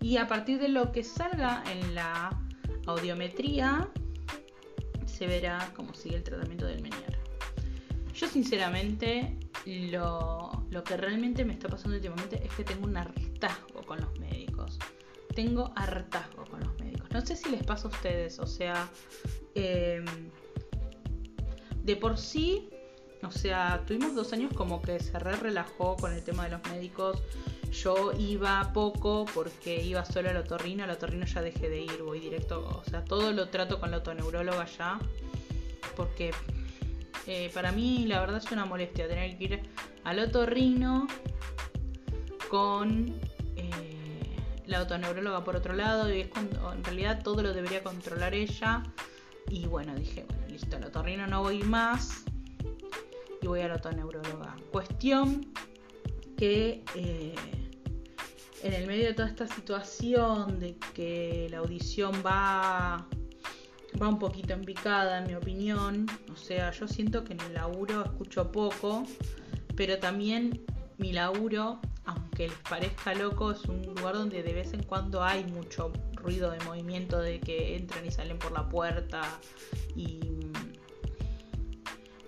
Y 0.00 0.16
a 0.16 0.26
partir 0.26 0.58
de 0.58 0.68
lo 0.68 0.90
que 0.90 1.04
salga 1.04 1.62
en 1.70 1.94
la 1.94 2.36
audiometría, 2.86 3.88
se 5.06 5.28
verá 5.28 5.70
cómo 5.76 5.94
sigue 5.94 6.16
el 6.16 6.24
tratamiento 6.24 6.66
del 6.66 6.82
Menier. 6.82 7.16
Yo 8.14 8.26
sinceramente 8.26 9.38
lo, 9.64 10.66
lo, 10.70 10.82
que 10.82 10.96
realmente 10.96 11.44
me 11.44 11.52
está 11.52 11.68
pasando 11.68 11.96
últimamente 11.96 12.44
es 12.44 12.52
que 12.54 12.64
tengo 12.64 12.84
un 12.84 12.96
hartazgo 12.96 13.82
con 13.86 14.00
los 14.00 14.18
médicos. 14.18 14.80
Tengo 15.36 15.72
hartazgo 15.76 16.44
con 16.46 16.64
los 16.64 16.80
médicos. 16.80 17.08
No 17.12 17.20
sé 17.20 17.36
si 17.36 17.48
les 17.48 17.62
pasa 17.62 17.86
a 17.86 17.90
ustedes, 17.92 18.40
o 18.40 18.46
sea, 18.46 18.90
em, 19.54 20.04
de 21.84 21.94
por 21.94 22.18
sí, 22.18 22.70
o 23.24 23.30
sea, 23.30 23.82
tuvimos 23.86 24.14
dos 24.14 24.32
años 24.32 24.52
como 24.52 24.82
que 24.82 24.98
se 24.98 25.18
re 25.18 25.36
relajó 25.36 25.96
con 25.96 26.12
el 26.12 26.22
tema 26.22 26.44
de 26.44 26.50
los 26.50 26.62
médicos. 26.68 27.22
Yo 27.70 28.12
iba 28.18 28.72
poco 28.72 29.24
porque 29.32 29.82
iba 29.82 30.04
solo 30.04 30.30
al 30.30 30.36
otorrino, 30.36 30.84
al 30.84 30.90
otorrino 30.90 31.24
ya 31.24 31.40
dejé 31.40 31.68
de 31.68 31.82
ir, 31.82 32.02
voy 32.02 32.20
directo, 32.20 32.68
o 32.68 32.84
sea, 32.84 33.04
todo 33.04 33.32
lo 33.32 33.48
trato 33.48 33.80
con 33.80 33.90
la 33.90 33.98
otoneuróloga 33.98 34.66
ya, 34.66 34.98
porque 35.96 36.32
eh, 37.26 37.50
para 37.54 37.72
mí 37.72 38.04
la 38.06 38.20
verdad 38.20 38.38
es 38.44 38.50
una 38.50 38.66
molestia 38.66 39.08
tener 39.08 39.38
que 39.38 39.44
ir 39.44 39.60
al 40.04 40.18
otorrino 40.18 41.06
con 42.50 43.14
eh, 43.56 43.70
la 44.66 44.82
otoneuróloga 44.82 45.44
por 45.44 45.56
otro 45.56 45.72
lado 45.74 46.12
y 46.12 46.22
es 46.22 46.28
cuando 46.28 46.72
en 46.72 46.84
realidad 46.84 47.22
todo 47.22 47.42
lo 47.42 47.54
debería 47.54 47.82
controlar 47.82 48.34
ella. 48.34 48.82
Y 49.48 49.66
bueno 49.66 49.94
dije 49.94 50.24
bueno 50.28 50.46
listo 50.48 50.76
al 50.76 50.84
otorrino 50.84 51.26
no 51.26 51.42
voy 51.42 51.62
más 51.62 52.24
y 53.42 53.46
voy 53.46 53.60
a 53.60 53.68
la 53.68 53.74
otoneuróloga. 53.74 54.56
Cuestión 54.70 55.52
que 56.36 56.84
eh, 56.94 57.34
en 58.62 58.72
el 58.72 58.86
medio 58.86 59.06
de 59.06 59.14
toda 59.14 59.28
esta 59.28 59.46
situación 59.46 60.60
de 60.60 60.76
que 60.94 61.48
la 61.50 61.58
audición 61.58 62.12
va, 62.24 63.06
va 64.00 64.08
un 64.08 64.18
poquito 64.18 64.54
en 64.54 64.64
picada, 64.64 65.18
en 65.18 65.26
mi 65.26 65.34
opinión, 65.34 66.06
o 66.32 66.36
sea, 66.36 66.70
yo 66.70 66.86
siento 66.86 67.24
que 67.24 67.32
en 67.32 67.40
el 67.40 67.54
laburo 67.54 68.04
escucho 68.04 68.50
poco, 68.52 69.04
pero 69.76 69.98
también 69.98 70.64
mi 70.98 71.12
laburo, 71.12 71.80
aunque 72.04 72.48
les 72.48 72.58
parezca 72.58 73.14
loco, 73.14 73.50
es 73.50 73.64
un 73.64 73.82
lugar 73.82 74.14
donde 74.14 74.42
de 74.42 74.52
vez 74.52 74.72
en 74.72 74.84
cuando 74.84 75.24
hay 75.24 75.44
mucho 75.44 75.92
ruido 76.14 76.50
de 76.52 76.60
movimiento 76.60 77.18
de 77.18 77.40
que 77.40 77.76
entran 77.76 78.06
y 78.06 78.12
salen 78.12 78.38
por 78.38 78.52
la 78.52 78.68
puerta 78.68 79.22
y 79.96 80.51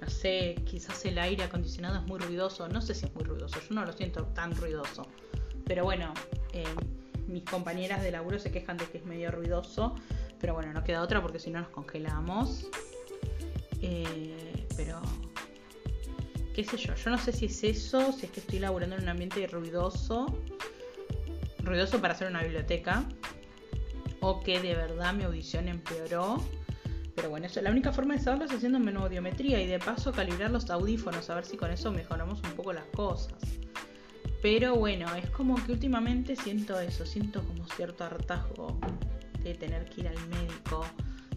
no 0.04 0.11
sé, 0.11 0.56
quizás 0.66 1.02
el 1.06 1.18
aire 1.18 1.44
acondicionado 1.44 1.96
es 1.96 2.02
muy 2.02 2.18
ruidoso, 2.18 2.68
no 2.68 2.82
sé 2.82 2.94
si 2.94 3.06
es 3.06 3.14
muy 3.14 3.25
ruidoso, 3.25 3.58
yo 3.61 3.75
no 3.75 3.87
lo 3.87 3.92
siento 3.92 4.25
tan 4.26 4.54
ruidoso. 4.54 5.06
Pero 5.64 5.84
bueno, 5.84 6.12
eh, 6.52 6.64
mis 7.26 7.44
compañeras 7.44 8.02
de 8.02 8.11
laburo 8.11 8.38
se 8.38 8.50
quejan 8.50 8.76
de 8.76 8.84
que 8.84 8.99
es 8.99 9.04
medio 9.06 9.30
ruidoso. 9.30 9.94
Pero 10.40 10.52
bueno, 10.52 10.75
no 10.75 10.84
queda 10.84 11.00
otra 11.00 11.23
porque 11.23 11.38
si 11.38 11.50
no 11.50 11.61
nos 11.61 11.70
congelamos. 11.70 12.68
Eh, 13.80 14.66
pero, 14.76 15.00
qué 16.54 16.64
sé 16.64 16.76
yo, 16.76 16.94
yo 16.94 17.11
no 17.11 17.16
sé 17.16 17.32
si 17.32 17.46
es 17.46 17.64
eso, 17.64 18.12
si 18.12 18.26
es 18.26 18.32
que 18.32 18.40
estoy 18.40 18.58
laburando 18.58 18.96
en 18.96 19.04
un 19.04 19.08
ambiente 19.08 19.46
ruidoso. 19.46 20.26
Ruidoso 21.61 21.99
para 21.99 22.12
hacer 22.12 22.28
una 22.28 22.42
biblioteca. 22.42 23.04
O 24.20 24.40
que 24.42 24.61
de 24.61 24.75
verdad 24.75 25.14
mi 25.14 25.25
audición 25.25 25.68
empeoró. 25.68 26.42
Pero 27.14 27.30
bueno, 27.30 27.47
eso, 27.47 27.61
la 27.62 27.71
única 27.71 27.92
forma 27.92 28.14
de 28.14 28.21
saberlo 28.21 28.47
es 28.47 28.52
haciendo 28.52 28.80
menú 28.80 29.00
audiometría 29.00 29.62
y 29.62 29.66
de 29.66 29.78
paso 29.78 30.12
calibrar 30.12 30.50
los 30.50 30.68
audífonos, 30.71 31.30
a 31.30 31.35
ver 31.37 31.44
si 31.44 31.56
con 31.56 31.71
eso 31.71 31.92
mejoramos 31.92 32.42
un 32.42 32.50
poco 32.52 32.73
las 32.73 32.87
cosas. 32.87 33.38
Pero 34.42 34.75
bueno, 34.76 35.06
es 35.14 35.30
como 35.30 35.54
que 35.64 35.73
últimamente 35.73 36.37
siento 36.37 36.78
eso, 36.78 37.06
siento 37.06 37.42
como 37.44 37.66
cierto 37.68 38.04
hartazgo 38.04 38.78
de 39.42 39.54
tener 39.54 39.88
que 39.88 40.02
ir 40.02 40.09
al 40.09 40.28
médico, 40.28 40.85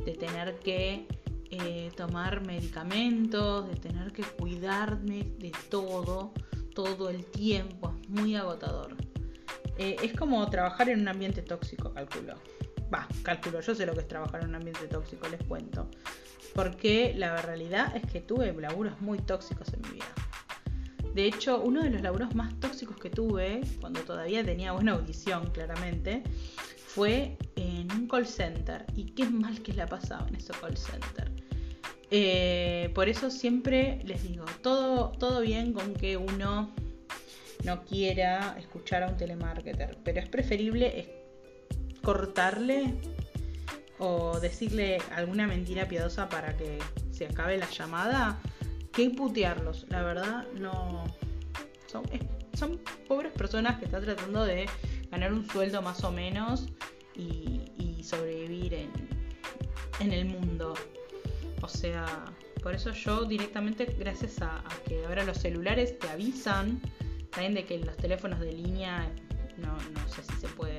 de 0.04 0.14
tener 0.14 0.60
que 0.60 1.08
eh, 1.50 1.92
tomar 1.96 2.46
medicamentos, 2.46 3.70
de 3.70 3.76
tener 3.76 4.12
que 4.12 4.24
cuidarme 4.24 5.24
de 5.38 5.52
todo, 5.70 6.34
todo 6.74 7.10
el 7.10 7.24
tiempo, 7.26 7.94
es 8.02 8.10
muy 8.10 8.36
agotador. 8.36 8.98
Eh, 9.78 9.96
es 10.04 10.14
como 10.14 10.50
trabajar 10.50 10.90
en 10.90 11.02
un 11.02 11.08
ambiente 11.08 11.42
tóxico, 11.42 11.94
calculo. 11.94 12.34
Va, 12.94 13.08
calculo, 13.24 13.60
yo 13.62 13.75
sé 13.75 13.86
lo 13.86 13.94
que 13.94 14.01
es 14.01 14.08
trabajar 14.08 14.41
en 14.41 14.50
un 14.50 14.56
ambiente 14.56 14.88
tóxico, 14.88 15.27
les 15.27 15.44
cuento. 15.44 15.89
Porque 16.53 17.13
la 17.15 17.41
realidad 17.41 17.96
es 17.96 18.10
que 18.12 18.22
tuve 18.22 18.53
laburos 18.53 19.00
muy 19.01 19.20
tóxicos 19.20 19.74
en 19.74 19.82
mi 19.82 19.96
vida. 19.96 20.13
De 21.13 21.25
hecho, 21.25 21.62
uno 21.62 21.84
de 21.84 21.89
los 21.89 22.01
laburos 22.01 22.36
más 22.36 22.58
tóxicos 22.60 22.98
que 22.98 23.10
tuve, 23.10 23.62
cuando 23.82 24.01
todavía 24.01 24.44
tenía 24.44 24.72
buena 24.72 24.94
audición, 24.94 25.50
claramente, 25.51 26.24
fue 26.88 27.38
en 27.56 27.91
un 27.91 28.08
call 28.08 28.25
center. 28.25 28.86
Y 28.96 29.06
qué 29.06 29.25
mal 29.25 29.62
que 29.62 29.74
la 29.74 29.88
pasaba 29.88 30.27
en 30.27 30.36
ese 30.36 30.53
call 30.53 30.77
center. 30.77 31.32
Eh, 32.10 32.91
por 32.96 33.10
eso 33.10 33.29
siempre 33.29 34.00
les 34.06 34.24
digo, 34.24 34.46
todo, 34.62 35.10
todo 35.20 35.41
bien 35.41 35.74
con 35.74 35.94
que 35.94 36.15
uno 36.15 36.74
no 37.65 37.84
quiera 37.84 38.56
escuchar 38.58 39.03
a 39.03 39.08
un 39.08 39.17
telemarketer, 39.17 39.98
pero 40.03 40.20
es 40.22 40.29
preferible 40.29 41.17
cortarle 42.08 42.94
o 44.00 44.40
decirle 44.40 45.00
alguna 45.14 45.46
mentira 45.46 45.90
piadosa 45.90 46.30
para 46.30 46.56
que 46.56 46.80
se 47.12 47.26
acabe 47.26 47.58
la 47.58 47.70
llamada 47.70 48.40
que 48.94 49.10
putearlos. 49.10 49.86
La 49.90 50.04
verdad, 50.04 50.48
no. 50.54 51.04
Son, 51.88 52.04
son 52.54 52.80
pobres 53.10 53.34
personas 53.34 53.78
que 53.78 53.86
están 53.86 54.06
tratando 54.06 54.46
de 54.46 54.70
ganar 55.12 55.34
un 55.34 55.50
sueldo 55.50 55.82
más 55.82 56.02
o 56.06 56.12
menos 56.14 56.70
y, 57.14 58.02
sobrevivir 58.04 58.74
en, 58.74 58.90
en 60.00 60.14
el 60.14 60.28
mundo. 60.28 60.76
O 61.62 61.68
sea, 61.68 62.06
por 62.64 62.74
eso 62.74 62.92
yo 62.92 63.26
directamente, 63.26 63.84
gracias 64.00 64.42
a, 64.42 64.64
que 64.88 65.06
ahora 65.06 65.26
los 65.26 65.40
celulares 65.40 66.00
te 66.00 66.08
avisan, 66.08 66.80
también 67.32 67.54
de 67.54 67.66
que 67.66 67.80
los 67.80 67.98
teléfonos 67.98 68.40
de 68.40 68.54
línea, 68.54 69.12
no, 69.58 69.74
no 69.74 70.08
sé 70.08 70.24
si 70.24 70.40
se 70.40 70.48
puede 70.48 70.77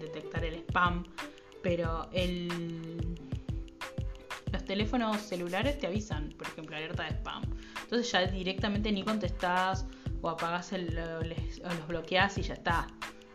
detectar 0.00 0.44
el 0.44 0.54
spam, 0.56 1.04
pero 1.62 2.08
el 2.12 3.16
los 4.52 4.64
teléfonos 4.64 5.20
celulares 5.20 5.78
te 5.78 5.86
avisan, 5.86 6.30
por 6.30 6.46
ejemplo, 6.46 6.76
alerta 6.76 7.04
de 7.04 7.10
spam. 7.10 7.42
Entonces 7.82 8.10
ya 8.10 8.26
directamente 8.26 8.90
ni 8.92 9.02
contestás 9.02 9.84
o 10.22 10.30
apagás 10.30 10.72
el, 10.72 10.96
o 10.98 11.68
los 11.68 11.86
bloqueás 11.88 12.38
y 12.38 12.42
ya 12.42 12.54
está. 12.54 12.86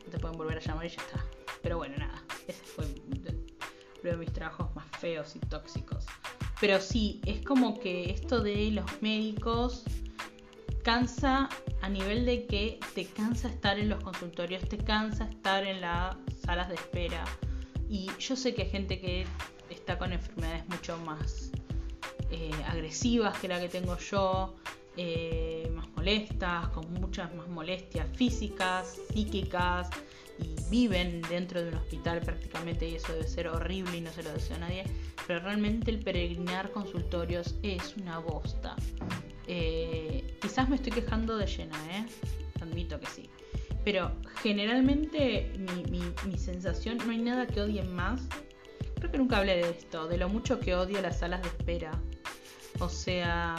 No 0.06 0.12
te 0.12 0.20
pueden 0.20 0.38
volver 0.38 0.58
a 0.58 0.62
llamar 0.62 0.86
y 0.86 0.90
ya 0.90 1.02
está. 1.02 1.24
Pero 1.62 1.78
bueno, 1.78 1.98
nada. 1.98 2.24
Ese 2.48 2.64
fue 2.64 2.86
uno 2.86 4.12
de 4.12 4.18
mis 4.18 4.34
trabajos 4.34 4.74
más 4.76 4.86
feos 5.00 5.36
y 5.36 5.40
tóxicos. 5.40 6.06
Pero 6.60 6.80
sí, 6.80 7.22
es 7.26 7.44
como 7.46 7.80
que 7.80 8.12
esto 8.12 8.42
de 8.42 8.72
los 8.72 9.02
médicos 9.02 9.84
cansa 10.84 11.50
a 11.82 11.90
nivel 11.90 12.26
de 12.26 12.46
que 12.46 12.80
te 12.94 13.06
cansa 13.06 13.50
estar 13.50 13.80
en 13.80 13.90
los 13.90 14.04
consultorios, 14.04 14.68
te 14.70 14.78
cansa 14.78 15.26
estar 15.26 15.66
en 15.66 15.82
las 15.82 16.16
salas 16.46 16.70
de 16.70 16.76
espera. 16.76 17.26
Y 17.90 18.10
yo 18.20 18.36
sé 18.36 18.54
que 18.54 18.64
hay 18.64 18.70
gente 18.70 19.00
que 19.00 19.26
está 19.70 19.98
con 19.98 20.14
enfermedades 20.14 20.68
mucho 20.70 20.98
más 21.00 21.52
eh, 22.30 22.52
agresivas 22.68 23.38
que 23.40 23.48
la 23.48 23.60
que 23.60 23.68
tengo 23.68 23.98
yo, 23.98 24.56
eh, 24.98 25.72
más 25.76 25.90
molestas, 25.96 26.68
con 26.70 26.92
muchas 26.94 27.34
más 27.36 27.48
molestias 27.48 28.08
físicas, 28.16 28.98
psíquicas, 29.12 29.90
y 30.40 30.56
viven 30.70 31.22
dentro 31.24 31.62
de 31.62 31.70
un 31.70 31.76
hospital 31.76 32.22
prácticamente 32.22 32.88
y 32.88 32.96
eso 32.96 33.14
debe 33.14 33.28
ser 33.28 33.48
horrible 33.48 33.98
y 33.98 34.02
no 34.02 34.12
se 34.12 34.24
lo 34.24 34.34
deseo 34.34 34.56
a 34.56 34.60
nadie, 34.60 34.84
pero 35.28 35.40
realmente 35.40 35.92
el 35.92 36.00
peregrinar 36.00 36.72
consultorios 36.72 37.56
es 37.64 37.96
una 37.98 38.20
bosta. 38.20 38.76
Eh, 39.48 40.21
quizás 40.42 40.68
me 40.68 40.76
estoy 40.76 40.92
quejando 40.92 41.38
de 41.38 41.46
llena, 41.46 41.78
¿eh? 41.92 42.06
admito 42.62 43.00
que 43.00 43.08
sí. 43.08 43.30
Pero 43.86 44.12
generalmente 44.42 45.52
mi, 45.90 46.38
sensación, 46.38 46.98
no 46.98 47.12
hay 47.12 47.18
nada 47.18 47.48
que 47.48 47.62
odien 47.62 47.94
más 47.96 48.22
Creo 49.02 49.12
que 49.12 49.18
nunca 49.18 49.38
hablé 49.38 49.56
de 49.56 49.70
esto, 49.72 50.08
de 50.08 50.18
lo 50.18 50.30
mucho 50.30 50.60
que 50.60 50.76
odio 50.76 51.02
las 51.02 51.20
salas 51.20 51.42
de 51.42 51.48
espera. 51.48 51.92
O 52.80 52.88
sea, 52.88 53.56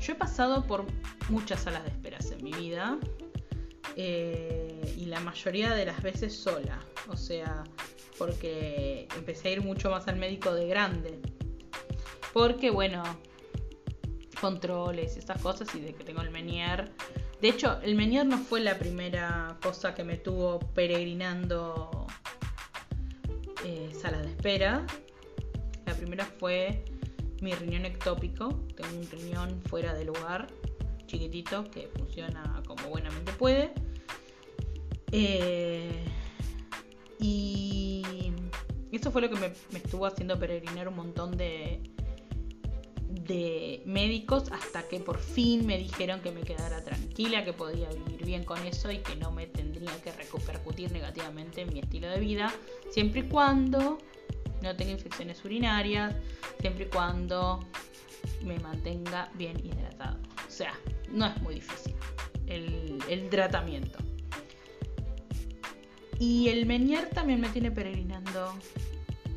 yo 0.00 0.12
he 0.12 0.16
pasado 0.16 0.64
por 0.66 0.84
muchas 1.28 1.60
salas 1.60 1.84
de 1.84 1.90
espera 1.90 2.18
en 2.32 2.42
mi 2.42 2.52
vida 2.52 2.98
eh, 3.94 4.96
y 4.98 5.04
la 5.04 5.20
mayoría 5.20 5.72
de 5.76 5.86
las 5.86 6.02
veces 6.02 6.34
sola. 6.34 6.80
O 7.10 7.16
sea, 7.16 7.62
porque 8.18 9.06
empecé 9.16 9.48
a 9.48 9.52
ir 9.52 9.62
mucho 9.62 9.88
más 9.88 10.08
al 10.08 10.16
médico 10.16 10.52
de 10.52 10.66
grande. 10.66 11.20
Porque, 12.32 12.70
bueno, 12.70 13.04
controles 14.42 15.14
y 15.14 15.20
estas 15.20 15.40
cosas 15.40 15.72
y 15.76 15.80
de 15.80 15.94
que 15.94 16.02
tengo 16.02 16.20
el 16.20 16.30
Menier. 16.30 16.90
De 17.40 17.48
hecho, 17.48 17.80
el 17.82 17.94
Menier 17.94 18.26
no 18.26 18.38
fue 18.38 18.60
la 18.60 18.76
primera 18.76 19.56
cosa 19.62 19.94
que 19.94 20.02
me 20.02 20.16
tuvo 20.16 20.58
peregrinando 20.74 22.06
eh, 23.64 23.92
sala 23.98 24.20
de 24.20 24.30
espera. 24.30 24.84
La 25.86 25.94
primera 25.94 26.24
fue 26.24 26.84
mi 27.40 27.54
riñón 27.54 27.86
ectópico. 27.86 28.48
Tengo 28.76 28.98
un 28.98 29.08
riñón 29.10 29.62
fuera 29.62 29.94
de 29.94 30.04
lugar. 30.04 30.48
chiquitito 31.06 31.70
que 31.70 31.88
funciona 31.96 32.62
como 32.66 32.88
buenamente 32.88 33.32
puede. 33.32 33.72
Eh, 35.12 36.04
y 37.20 38.02
eso 38.90 39.12
fue 39.12 39.22
lo 39.22 39.30
que 39.30 39.36
me, 39.36 39.52
estuvo 39.76 40.06
haciendo 40.06 40.36
peregrinar 40.38 40.88
un 40.88 40.96
montón 40.96 41.36
de, 41.36 41.80
de 43.26 43.82
médicos 43.84 44.50
hasta 44.52 44.88
que 44.88 44.98
por 45.00 45.18
fin 45.18 45.66
me 45.66 45.78
dijeron 45.78 46.20
que 46.20 46.32
me 46.32 46.42
quedara 46.42 46.82
tranquila, 46.82 47.44
que 47.44 47.52
podía 47.52 47.88
vivir 47.90 48.24
bien 48.24 48.44
con 48.44 48.64
eso 48.66 48.90
y 48.90 48.98
que 48.98 49.16
no 49.16 49.30
me 49.30 49.46
tendría 49.46 49.92
que 50.02 50.12
repercutir 50.12 50.92
negativamente 50.92 51.62
en 51.62 51.72
mi 51.72 51.80
estilo 51.80 52.08
de 52.08 52.20
vida, 52.20 52.52
siempre 52.90 53.20
y 53.20 53.24
cuando 53.24 53.98
no 54.62 54.76
tenga 54.76 54.92
infecciones 54.92 55.44
urinarias, 55.44 56.14
siempre 56.60 56.84
y 56.84 56.88
cuando 56.88 57.60
me 58.42 58.58
mantenga 58.58 59.30
bien 59.34 59.58
hidratado. 59.64 60.18
O 60.46 60.50
sea, 60.50 60.74
no 61.10 61.26
es 61.26 61.40
muy 61.42 61.56
difícil 61.56 61.94
el, 62.46 63.28
tratamiento. 63.30 63.98
Y 66.18 66.48
el 66.48 66.66
Menier 66.66 67.08
también 67.10 67.40
me 67.40 67.48
tiene 67.48 67.70
peregrinando 67.70 68.54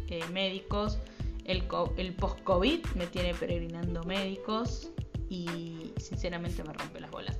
eh, 0.07 0.23
médicos. 0.31 0.99
El, 1.45 1.63
el 1.97 2.13
post-COVID 2.13 2.85
me 2.95 3.07
tiene 3.07 3.33
peregrinando 3.33 4.03
médicos. 4.03 4.91
Y 5.29 5.91
sinceramente 5.97 6.63
me 6.63 6.73
rompe 6.73 6.99
las 6.99 7.09
bolas. 7.09 7.39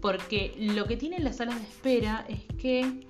Porque 0.00 0.54
lo 0.58 0.84
que 0.84 0.96
tienen 0.96 1.24
las 1.24 1.38
salas 1.38 1.58
de 1.60 1.66
espera 1.66 2.24
es 2.28 2.42
que 2.58 3.06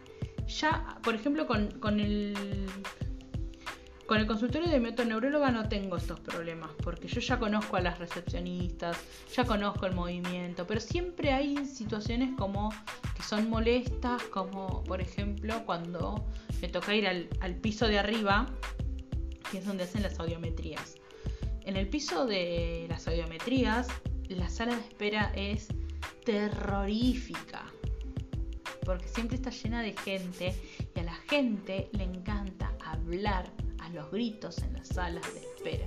ya, 0.47 0.99
por 1.03 1.15
ejemplo, 1.15 1.47
con, 1.47 2.01
el 2.01 2.35
con 4.07 4.19
el 4.19 4.27
consultorio 4.27 4.69
de 4.69 4.81
mi 4.81 4.93
neuróloga 4.93 5.51
no 5.51 5.69
tengo 5.69 5.97
estos 5.97 6.21
problemas, 6.21 6.71
porque 6.83 7.09
yo 7.09 7.21
ya 7.21 7.39
conozco 7.39 7.77
a 7.77 7.81
las 7.81 7.99
recepcionistas, 7.99 8.99
ya 9.35 9.45
conozco 9.45 9.87
el 9.87 9.95
movimiento, 9.95 10.67
pero 10.67 10.81
siempre 10.81 11.33
hay 11.33 11.65
situaciones 11.65 12.31
como 12.39 12.71
que 13.17 13.23
son 13.23 13.49
molestas, 13.49 14.23
como 14.25 14.85
por 14.85 15.01
ejemplo 15.01 15.65
cuando 15.65 16.27
me 16.61 16.69
toca 16.69 16.95
ir 16.95 17.09
al 17.09 17.55
piso 17.57 17.89
de 17.89 17.99
arriba, 17.99 18.47
que 19.51 19.59
es 19.59 19.65
donde 19.65 19.85
hacen 19.85 20.03
las 20.03 20.19
audiometrías. 20.19 20.97
En 21.65 21.77
el 21.77 21.89
piso 21.89 22.27
de 22.27 22.87
las 22.89 23.09
audiometrías, 23.09 23.89
la 24.29 24.49
sala 24.49 24.77
de 24.77 24.83
espera 24.83 25.33
es 25.35 25.69
terrorífica, 26.25 27.65
porque 28.85 29.09
siempre 29.09 29.37
está 29.37 29.51
llena 29.51 29.83
de 29.83 29.97
gente 29.97 30.55
y 30.95 31.01
a 31.01 31.03
la 31.05 31.15
gente 31.15 31.89
le 31.93 32.05
encanta 32.05 32.73
hablar 32.85 33.51
los 33.95 34.11
gritos 34.11 34.59
en 34.59 34.75
las 34.75 34.89
salas 34.89 35.35
de 35.35 35.41
espera. 35.41 35.87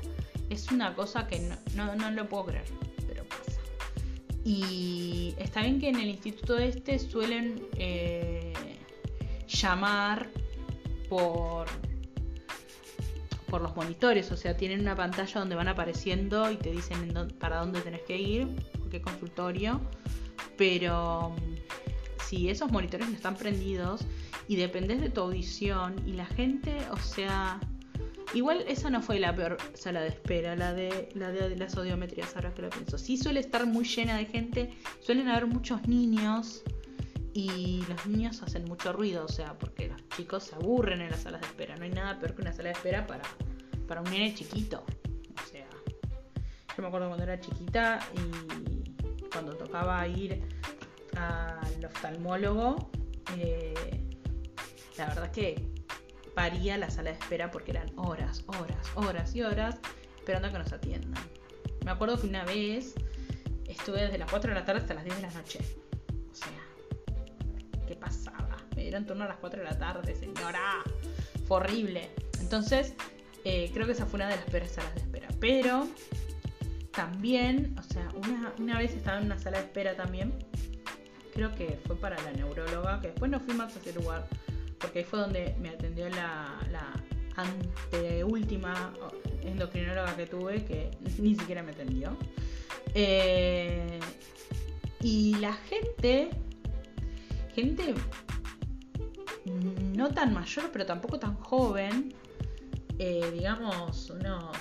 Es 0.50 0.72
una 0.72 0.96
cosa 0.96 1.28
que 1.28 1.40
no, 1.76 1.96
no, 1.96 2.12
lo 2.12 2.28
puedo 2.28 2.46
creer, 2.46 2.66
pero 3.08 3.24
pasa. 3.26 3.60
Y 4.44 5.36
está 5.38 5.62
bien 5.62 5.80
que 5.80 5.90
en 5.90 5.98
el 5.98 6.08
instituto 6.08 6.58
este 6.58 6.98
suelen 7.00 7.68
eh, 7.78 8.54
llamar 9.48 10.30
por 11.10 11.68
por 13.48 13.62
los 13.62 13.75
monitores, 13.75 14.32
o 14.32 14.38
sea, 14.38 14.56
tienen 14.56 14.82
una 14.82 14.96
pantalla 14.96 15.39
donde 15.39 15.56
van 15.56 15.68
apareciendo 15.68 16.51
y 16.51 16.56
te 16.56 16.72
dicen 16.72 17.12
para 17.39 17.58
dónde 17.60 17.82
tenés 17.82 18.01
que 18.01 18.18
ir, 18.18 18.48
qué 18.92 19.01
consultorio, 19.01 19.82
pero 20.58 21.36
si 22.25 22.50
esos 22.50 22.72
monitores 22.72 23.08
no 23.10 23.16
están 23.16 23.36
prendidos 23.36 24.01
y 24.48 24.56
dependes 24.56 25.01
de 25.01 25.10
tu 25.10 25.22
audición 25.22 25.96
y 26.06 26.13
la 26.13 26.25
gente, 26.25 26.77
o 26.92 26.98
sea, 26.98 27.60
Igual 28.34 28.66
esa 28.68 28.89
no 28.89 29.01
fue 29.01 29.20
la 29.20 29.34
peor 29.34 29.58
sala 29.74 30.01
de 30.01 30.10
espera, 30.10 30.56
la 30.56 30.74
de, 30.74 31.10
la 31.16 31.32
de, 31.32 31.56
las 31.56 31.77
audiometrías, 31.77 32.36
ahora 32.36 32.54
que 32.54 32.62
lo 32.62 32.70
pienso. 32.70 32.98
Sí 32.98 33.16
suele 33.16 33.39
estar 33.39 33.66
muy 33.66 33.86
llena 33.86 34.18
de 34.18 34.25
gente, 34.25 34.70
suelen 35.00 35.30
haber 35.30 35.48
muchos 35.48 35.88
niños 35.88 36.62
y 37.38 37.86
los 37.88 38.08
niños 38.08 38.41
hacen 38.41 38.65
mucho 38.65 38.91
ruido, 38.91 39.23
o 39.23 39.28
sea, 39.28 39.54
porque 39.60 39.89
los 39.89 40.10
chicos 40.10 40.45
se 40.45 40.56
aburren 40.56 41.02
en 41.02 41.12
las 41.12 41.19
salas 41.19 41.39
de 41.41 41.45
espera. 41.45 41.76
No 41.76 41.84
hay 41.84 41.91
nada 41.91 42.17
peor 42.17 42.34
que 42.34 42.41
una 42.41 42.52
sala 42.52 42.69
de 42.69 42.73
espera 42.73 43.06
para, 43.06 43.21
para 43.88 44.02
un 44.02 44.10
nene 44.10 44.34
chiquito. 44.34 44.84
O 44.84 45.47
sea, 45.47 45.67
yo 46.76 46.82
me 46.82 46.88
acuerdo 46.88 47.10
cuando 47.10 47.23
era 47.23 47.39
chiquita 47.39 48.00
y 48.15 49.28
cuando 49.30 49.56
tocaba 49.56 50.08
ir 50.08 50.41
al 51.15 51.86
oftalmólogo, 51.86 52.89
eh, 53.38 53.76
la 54.97 55.06
verdad 55.06 55.30
que 55.30 55.63
paría 56.34 56.76
la 56.80 56.89
sala 56.89 57.12
de 57.12 57.19
espera 57.19 57.52
porque 57.52 57.69
eran 57.69 57.91
horas, 58.00 58.45
horas, 58.47 58.88
horas 58.95 59.36
y 59.36 59.43
horas 59.43 59.80
esperando 60.17 60.47
a 60.47 60.52
que 60.52 60.58
nos 60.58 60.73
atiendan. 60.73 61.23
Me 61.86 61.91
acuerdo 61.91 62.19
que 62.19 62.26
una 62.26 62.43
vez 62.45 62.95
estuve 63.67 64.02
desde 64.02 64.17
las 64.17 64.32
4 64.32 64.50
de 64.50 64.60
la 64.60 64.65
tarde 64.65 64.82
hasta 64.82 64.95
las 64.95 65.04
10 65.04 65.17
de 65.17 65.21
la 65.21 65.32
noche. 65.34 65.60
O 66.32 66.36
sea, 66.36 66.50
¿qué 66.50 66.66
pasaba? 67.98 68.58
Me 68.76 68.84
dieron 68.84 69.06
turno 69.06 69.26
a 69.26 69.28
las 69.28 69.38
4 69.38 69.60
de 69.60 69.66
la 69.66 69.78
tarde, 69.78 70.16
señora. 70.16 70.84
Fue 71.48 71.58
horrible. 71.58 72.10
Entonces, 72.40 72.94
eh, 73.44 73.70
creo 73.74 73.86
que 73.86 73.94
esa 73.94 74.06
fue 74.06 74.18
una 74.18 74.30
de 74.30 74.36
las 74.38 74.46
peores 74.46 74.72
salas 74.72 74.94
de 74.96 75.02
espera. 75.02 75.28
Pero 75.40 75.88
también, 76.92 77.76
o 77.78 77.84
sea, 77.84 78.10
una, 78.16 78.54
una 78.60 78.78
vez 78.78 78.94
estaba 78.94 79.20
en 79.20 79.26
una 79.26 79.40
sala 79.40 79.58
de 79.60 79.66
espera 79.66 79.96
también. 79.96 80.34
Creo 81.34 81.54
que 81.56 81.80
fue 81.86 81.96
para 81.96 82.22
la 82.24 82.32
neuróloga, 82.32 83.00
que 83.02 83.08
después 83.08 83.30
no 83.30 83.40
fui 83.40 83.54
más 83.54 83.76
a 83.76 83.80
ese 83.80 83.94
lugar 83.94 84.28
porque 84.80 85.00
ahí 85.00 85.06
fue 85.06 85.20
donde 85.20 85.56
me 85.60 85.70
atendió 85.70 86.10
la, 86.10 86.60
la 86.72 86.94
anteúltima 87.36 88.94
endocrinóloga 89.44 90.16
que 90.16 90.26
tuve, 90.28 90.66
que 90.66 90.92
ni 91.20 91.36
siquiera 91.36 91.64
me 91.64 91.72
atendió. 91.72 92.18
Eh, 92.94 94.00
y 95.02 95.36
la 95.36 95.54
gente, 95.54 96.30
gente 97.58 97.93
no 99.96 100.13
tan 100.13 100.32
mayor, 100.32 100.70
pero 100.72 100.86
tampoco 100.86 101.17
tan 101.17 101.34
joven, 101.38 102.13
eh, 103.00 103.32
digamos 103.34 104.12
unos 104.12 104.56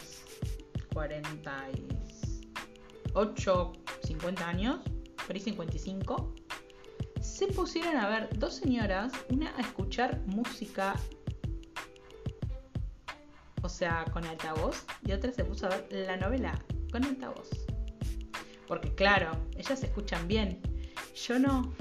48, 0.94 3.72
50 4.02 4.48
años, 4.48 4.80
por 5.26 5.37
ahí 5.37 5.42
55 5.42 6.35
se 7.20 7.48
pusieron 7.48 7.98
a 7.98 8.09
ver 8.09 8.30
dos 8.38 8.54
señoras, 8.54 9.12
una 9.28 9.54
a 9.59 9.61
escuchar 9.61 10.22
música, 10.24 10.98
o 13.61 13.68
sea, 13.68 14.06
con 14.11 14.24
altavoz, 14.24 14.87
y 15.04 15.12
otra 15.12 15.30
se 15.32 15.44
puso 15.44 15.66
a 15.66 15.68
ver 15.68 15.87
la 15.90 16.16
novela 16.16 16.59
con 16.90 17.04
altavoz. 17.04 17.50
Porque 18.66 18.94
claro, 18.94 19.32
ellas 19.54 19.80
se 19.80 19.87
escuchan 19.87 20.26
bien, 20.26 20.62
yo 21.14 21.38
no. 21.38 21.74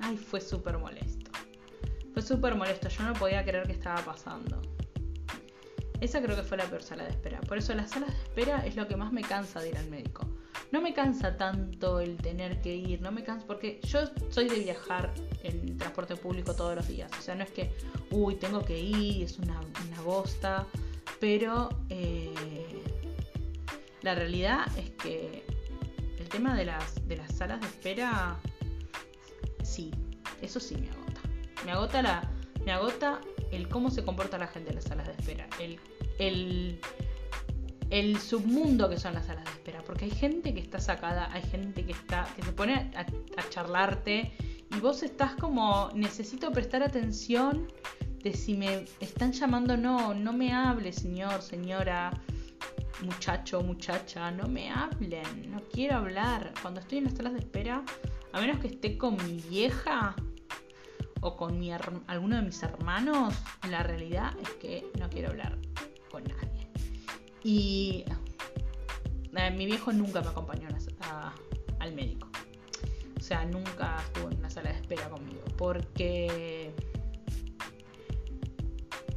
Ay, 0.00 0.16
fue 0.16 0.40
súper 0.40 0.78
molesto. 0.78 1.30
Fue 2.12 2.22
súper 2.22 2.54
molesto, 2.54 2.88
yo 2.88 3.04
no 3.04 3.12
podía 3.14 3.44
creer 3.44 3.66
que 3.66 3.72
estaba 3.72 4.04
pasando. 4.04 4.60
Esa 6.00 6.22
creo 6.22 6.34
que 6.34 6.42
fue 6.42 6.56
la 6.56 6.64
peor 6.64 6.82
sala 6.82 7.04
de 7.04 7.10
espera. 7.10 7.40
Por 7.42 7.58
eso 7.58 7.74
las 7.74 7.90
salas 7.90 8.10
de 8.10 8.22
espera 8.22 8.66
es 8.66 8.74
lo 8.76 8.88
que 8.88 8.96
más 8.96 9.12
me 9.12 9.22
cansa 9.22 9.60
de 9.60 9.68
ir 9.68 9.76
al 9.76 9.88
médico 9.90 10.26
no 10.72 10.80
me 10.80 10.94
cansa 10.94 11.36
tanto 11.36 12.00
el 12.00 12.16
tener 12.16 12.60
que 12.60 12.74
ir, 12.74 13.00
no 13.00 13.10
me 13.10 13.24
cansa, 13.24 13.46
porque 13.46 13.80
yo 13.82 14.00
soy 14.30 14.48
de 14.48 14.60
viajar 14.60 15.12
en 15.42 15.76
transporte 15.76 16.16
público 16.16 16.54
todos 16.54 16.76
los 16.76 16.86
días, 16.86 17.10
o 17.18 17.22
sea, 17.22 17.34
no 17.34 17.42
es 17.42 17.50
que, 17.50 17.72
uy, 18.10 18.36
tengo 18.36 18.64
que 18.64 18.78
ir, 18.78 19.24
es 19.24 19.38
una, 19.38 19.60
una 19.60 20.00
bosta, 20.02 20.66
pero 21.18 21.70
eh, 21.88 22.32
la 24.02 24.14
realidad 24.14 24.66
es 24.78 24.90
que 24.90 25.44
el 26.18 26.28
tema 26.28 26.54
de 26.54 26.66
las, 26.66 27.06
de 27.08 27.16
las 27.16 27.34
salas 27.34 27.60
de 27.60 27.66
espera, 27.66 28.38
sí, 29.70 29.90
eso 30.42 30.60
sí 30.60 30.76
me 30.76 30.90
agota. 30.90 31.20
Me 31.64 31.72
agota 31.72 32.02
la, 32.02 32.30
me 32.64 32.72
agota 32.72 33.20
el 33.52 33.68
cómo 33.68 33.90
se 33.90 34.04
comporta 34.04 34.38
la 34.38 34.46
gente 34.46 34.70
en 34.70 34.76
las 34.76 34.84
salas 34.84 35.06
de 35.06 35.12
espera, 35.12 35.46
el, 35.58 35.78
el 36.18 36.80
el 37.90 38.18
submundo 38.18 38.88
que 38.88 38.98
son 38.98 39.14
las 39.14 39.26
salas 39.26 39.44
de 39.44 39.50
espera, 39.50 39.82
porque 39.84 40.04
hay 40.04 40.12
gente 40.12 40.54
que 40.54 40.60
está 40.60 40.78
sacada, 40.78 41.30
hay 41.32 41.42
gente 41.42 41.84
que 41.84 41.92
está 41.92 42.26
que 42.36 42.42
se 42.42 42.52
pone 42.52 42.90
a, 42.94 43.06
charlarte 43.48 44.32
y 44.70 44.80
vos 44.80 45.02
estás 45.02 45.34
como 45.34 45.90
necesito 45.94 46.52
prestar 46.52 46.84
atención 46.84 47.66
de 48.22 48.32
si 48.32 48.54
me 48.54 48.84
están 49.00 49.32
llamando 49.32 49.76
no, 49.76 50.14
no 50.14 50.32
me 50.32 50.52
hable, 50.52 50.92
señor, 50.92 51.42
señora, 51.42 52.12
muchacho, 53.02 53.60
muchacha, 53.62 54.30
no 54.30 54.46
me 54.46 54.70
hablen, 54.70 55.50
no 55.50 55.60
quiero 55.72 55.96
hablar. 55.96 56.52
Cuando 56.62 56.80
estoy 56.80 56.98
en 56.98 57.04
las 57.04 57.14
salas 57.14 57.32
de 57.32 57.40
espera, 57.40 57.82
a 58.32 58.40
menos 58.40 58.58
que 58.60 58.68
esté 58.68 58.96
con 58.96 59.16
mi 59.24 59.40
vieja 59.48 60.14
o 61.20 61.36
con 61.36 61.58
mi 61.58 61.72
alguno 61.72 62.36
de 62.36 62.42
mis 62.42 62.62
hermanos, 62.62 63.34
la 63.68 63.82
realidad 63.82 64.34
es 64.40 64.50
que 64.54 64.86
no 64.98 65.08
quiero 65.10 65.30
hablar 65.30 65.58
con 66.10 66.24
nadie. 66.24 66.68
Y 67.42 68.04
eh, 69.36 69.50
mi 69.50 69.66
viejo 69.66 69.92
nunca 69.92 70.20
me 70.20 70.28
acompañó 70.28 70.68
al 71.78 71.92
médico. 71.94 72.28
O 73.18 73.22
sea, 73.22 73.44
nunca 73.44 73.96
estuvo 74.06 74.30
en 74.30 74.38
una 74.38 74.50
sala 74.50 74.70
de 74.72 74.76
espera 74.76 75.08
conmigo. 75.08 75.42
Porque... 75.56 76.72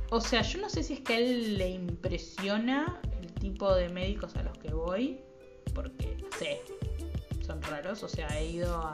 O 0.10 0.22
sea, 0.22 0.44
yo 0.44 0.60
no 0.60 0.70
sé 0.70 0.84
si 0.84 0.94
es 0.94 1.00
que 1.00 1.14
a 1.14 1.18
él 1.18 1.58
le 1.58 1.70
impresiona 1.70 3.02
el 3.22 3.34
tipo 3.34 3.74
de 3.74 3.90
médicos 3.90 4.36
a 4.36 4.44
los 4.44 4.58
que 4.60 4.74
voy. 4.74 5.20
Porque, 5.74 6.18
no 6.22 6.28
sé, 6.38 6.62
son 7.44 7.62
raros. 7.62 8.04
O 8.04 8.08
sea, 8.08 8.28
he 8.40 8.46
ido 8.46 8.76
a 8.76 8.94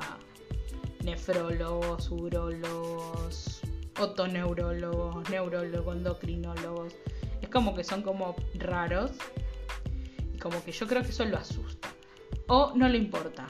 nefrólogos, 1.03 2.09
urólogos, 2.11 3.61
otoneurólogos, 3.99 5.29
neurólogos, 5.29 5.95
endocrinólogos. 5.95 6.95
Es 7.41 7.49
como 7.49 7.75
que 7.75 7.83
son 7.83 8.01
como 8.01 8.35
raros. 8.55 9.11
Y 10.33 10.37
como 10.39 10.63
que 10.63 10.71
yo 10.71 10.87
creo 10.87 11.03
que 11.03 11.09
eso 11.09 11.25
lo 11.25 11.37
asusta. 11.37 11.89
O 12.47 12.73
no 12.75 12.89
le 12.89 12.97
importa. 12.97 13.47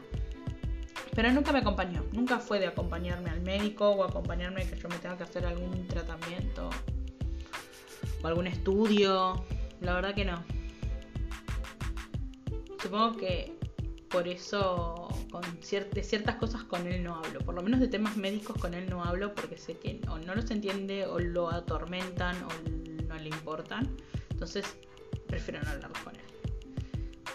Pero 1.15 1.31
nunca 1.31 1.51
me 1.51 1.59
acompañó. 1.59 2.05
Nunca 2.11 2.39
fue 2.39 2.59
de 2.59 2.67
acompañarme 2.67 3.29
al 3.29 3.41
médico 3.41 3.89
o 3.89 4.03
acompañarme 4.03 4.67
que 4.69 4.77
yo 4.77 4.87
me 4.89 4.97
tenga 4.97 5.17
que 5.17 5.23
hacer 5.23 5.45
algún 5.45 5.87
tratamiento 5.87 6.69
o 8.21 8.27
algún 8.27 8.47
estudio. 8.47 9.43
La 9.81 9.95
verdad 9.95 10.13
que 10.13 10.25
no. 10.25 10.43
Supongo 12.81 13.17
que 13.17 13.58
por 14.09 14.27
eso 14.27 15.07
con 15.31 15.41
de 15.41 16.03
ciertas 16.03 16.35
cosas 16.35 16.63
con 16.63 16.87
él 16.87 17.03
no 17.03 17.15
hablo. 17.15 17.39
Por 17.41 17.55
lo 17.55 17.61
menos 17.61 17.79
de 17.79 17.87
temas 17.87 18.17
médicos 18.17 18.57
con 18.57 18.73
él 18.73 18.89
no 18.89 19.03
hablo 19.03 19.33
porque 19.35 19.57
sé 19.57 19.77
que 19.77 20.01
o 20.09 20.17
no 20.17 20.35
los 20.35 20.49
entiende 20.51 21.05
o 21.05 21.19
lo 21.19 21.49
atormentan 21.49 22.35
o 22.43 22.49
no 23.07 23.15
le 23.15 23.29
importan. 23.29 23.89
Entonces 24.31 24.65
prefiero 25.27 25.61
no 25.61 25.69
hablarlos 25.69 25.99
con 25.99 26.15
él. 26.15 26.21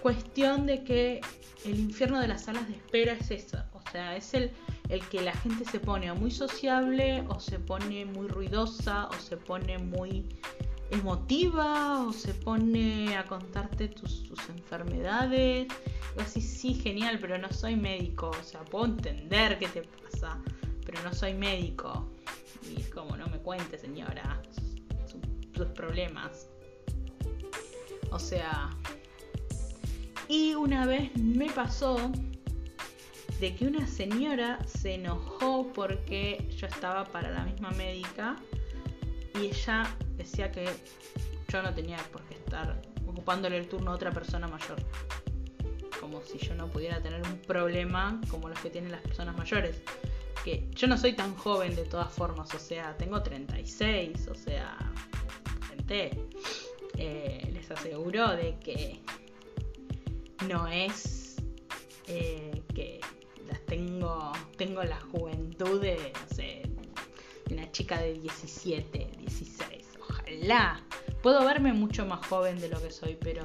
Cuestión 0.02 0.66
de 0.66 0.84
que 0.84 1.20
el 1.64 1.78
infierno 1.78 2.20
de 2.20 2.28
las 2.28 2.44
salas 2.44 2.68
de 2.68 2.74
espera 2.74 3.12
es 3.12 3.30
eso. 3.30 3.58
O 3.72 3.90
sea, 3.90 4.16
es 4.16 4.34
el, 4.34 4.50
el 4.88 5.00
que 5.08 5.22
la 5.22 5.32
gente 5.32 5.64
se 5.64 5.78
pone 5.78 6.12
muy 6.12 6.30
sociable 6.30 7.24
o 7.28 7.38
se 7.38 7.58
pone 7.58 8.04
muy 8.04 8.26
ruidosa 8.28 9.06
o 9.08 9.14
se 9.14 9.36
pone 9.36 9.78
muy 9.78 10.26
emotiva 10.90 12.04
o 12.06 12.12
se 12.12 12.34
pone 12.34 13.16
a 13.16 13.24
contarte 13.24 13.88
tus, 13.88 14.24
enfermedades. 14.48 15.68
Y 16.16 16.20
así, 16.20 16.40
sí, 16.40 16.74
genial, 16.74 17.18
pero 17.20 17.38
no 17.38 17.52
soy 17.52 17.76
médico. 17.76 18.30
O 18.30 18.44
sea, 18.44 18.64
puedo 18.64 18.86
entender 18.86 19.58
qué 19.58 19.68
te 19.68 19.82
pasa, 19.82 20.38
pero 20.84 21.02
no 21.02 21.12
soy 21.12 21.34
médico. 21.34 22.08
Y 22.76 22.82
como, 22.90 23.16
no 23.16 23.26
me 23.26 23.38
cuente, 23.38 23.78
señora, 23.78 24.40
sus 25.54 25.66
problemas. 25.68 26.48
O 28.10 28.18
sea... 28.18 28.70
Y 30.26 30.54
una 30.54 30.86
vez 30.86 31.14
me 31.18 31.50
pasó 31.50 32.10
de 33.40 33.54
que 33.54 33.66
una 33.66 33.86
señora 33.86 34.58
se 34.66 34.94
enojó 34.94 35.70
porque 35.74 36.48
yo 36.56 36.66
estaba 36.66 37.04
para 37.04 37.30
la 37.30 37.44
misma 37.44 37.70
médica 37.72 38.36
y 39.34 39.46
ella 39.46 39.84
decía 40.16 40.50
que 40.50 40.68
yo 41.48 41.62
no 41.62 41.72
tenía 41.74 41.98
por 42.12 42.22
qué 42.24 42.34
estar 42.34 42.80
ocupándole 43.06 43.58
el 43.58 43.68
turno 43.68 43.92
a 43.92 43.94
otra 43.94 44.10
persona 44.10 44.48
mayor. 44.48 44.76
Como 46.00 46.20
si 46.22 46.38
yo 46.38 46.54
no 46.54 46.68
pudiera 46.68 47.00
tener 47.00 47.22
un 47.22 47.38
problema 47.38 48.20
como 48.28 48.48
los 48.48 48.58
que 48.58 48.70
tienen 48.70 48.90
las 48.90 49.00
personas 49.02 49.36
mayores. 49.36 49.80
Que 50.44 50.68
yo 50.72 50.86
no 50.86 50.98
soy 50.98 51.14
tan 51.14 51.34
joven 51.36 51.74
de 51.74 51.84
todas 51.84 52.12
formas, 52.12 52.52
o 52.54 52.58
sea, 52.58 52.96
tengo 52.96 53.22
36, 53.22 54.28
o 54.28 54.34
sea, 54.34 54.76
gente, 55.68 56.10
eh, 56.98 57.50
les 57.52 57.70
aseguro 57.70 58.30
de 58.32 58.58
que 58.58 59.00
no 60.46 60.68
es 60.68 61.36
eh, 62.08 62.62
que 62.74 63.00
las 63.48 63.64
tengo, 63.64 64.32
tengo 64.58 64.82
la 64.82 65.00
juventud 65.00 65.80
de, 65.80 66.12
una 67.50 67.70
chica 67.70 67.98
de 68.00 68.14
17, 68.14 69.10
16 69.20 69.83
ojalá. 70.24 70.82
Puedo 71.22 71.44
verme 71.44 71.72
mucho 71.72 72.04
más 72.04 72.26
joven 72.26 72.60
de 72.60 72.68
lo 72.68 72.80
que 72.82 72.90
soy, 72.90 73.16
pero 73.20 73.42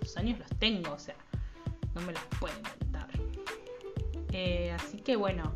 los 0.00 0.16
años 0.16 0.38
los 0.38 0.48
tengo, 0.58 0.92
o 0.92 0.98
sea, 0.98 1.16
no 1.94 2.00
me 2.02 2.12
los 2.12 2.22
puedo 2.40 2.54
inventar. 2.56 3.08
Eh, 4.32 4.72
así 4.72 4.98
que 4.98 5.16
bueno, 5.16 5.52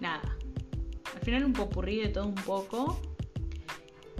nada. 0.00 0.36
Al 1.14 1.20
final 1.22 1.44
un 1.44 1.52
popurrí 1.52 2.00
de 2.00 2.08
todo 2.08 2.26
un 2.26 2.34
poco. 2.34 3.00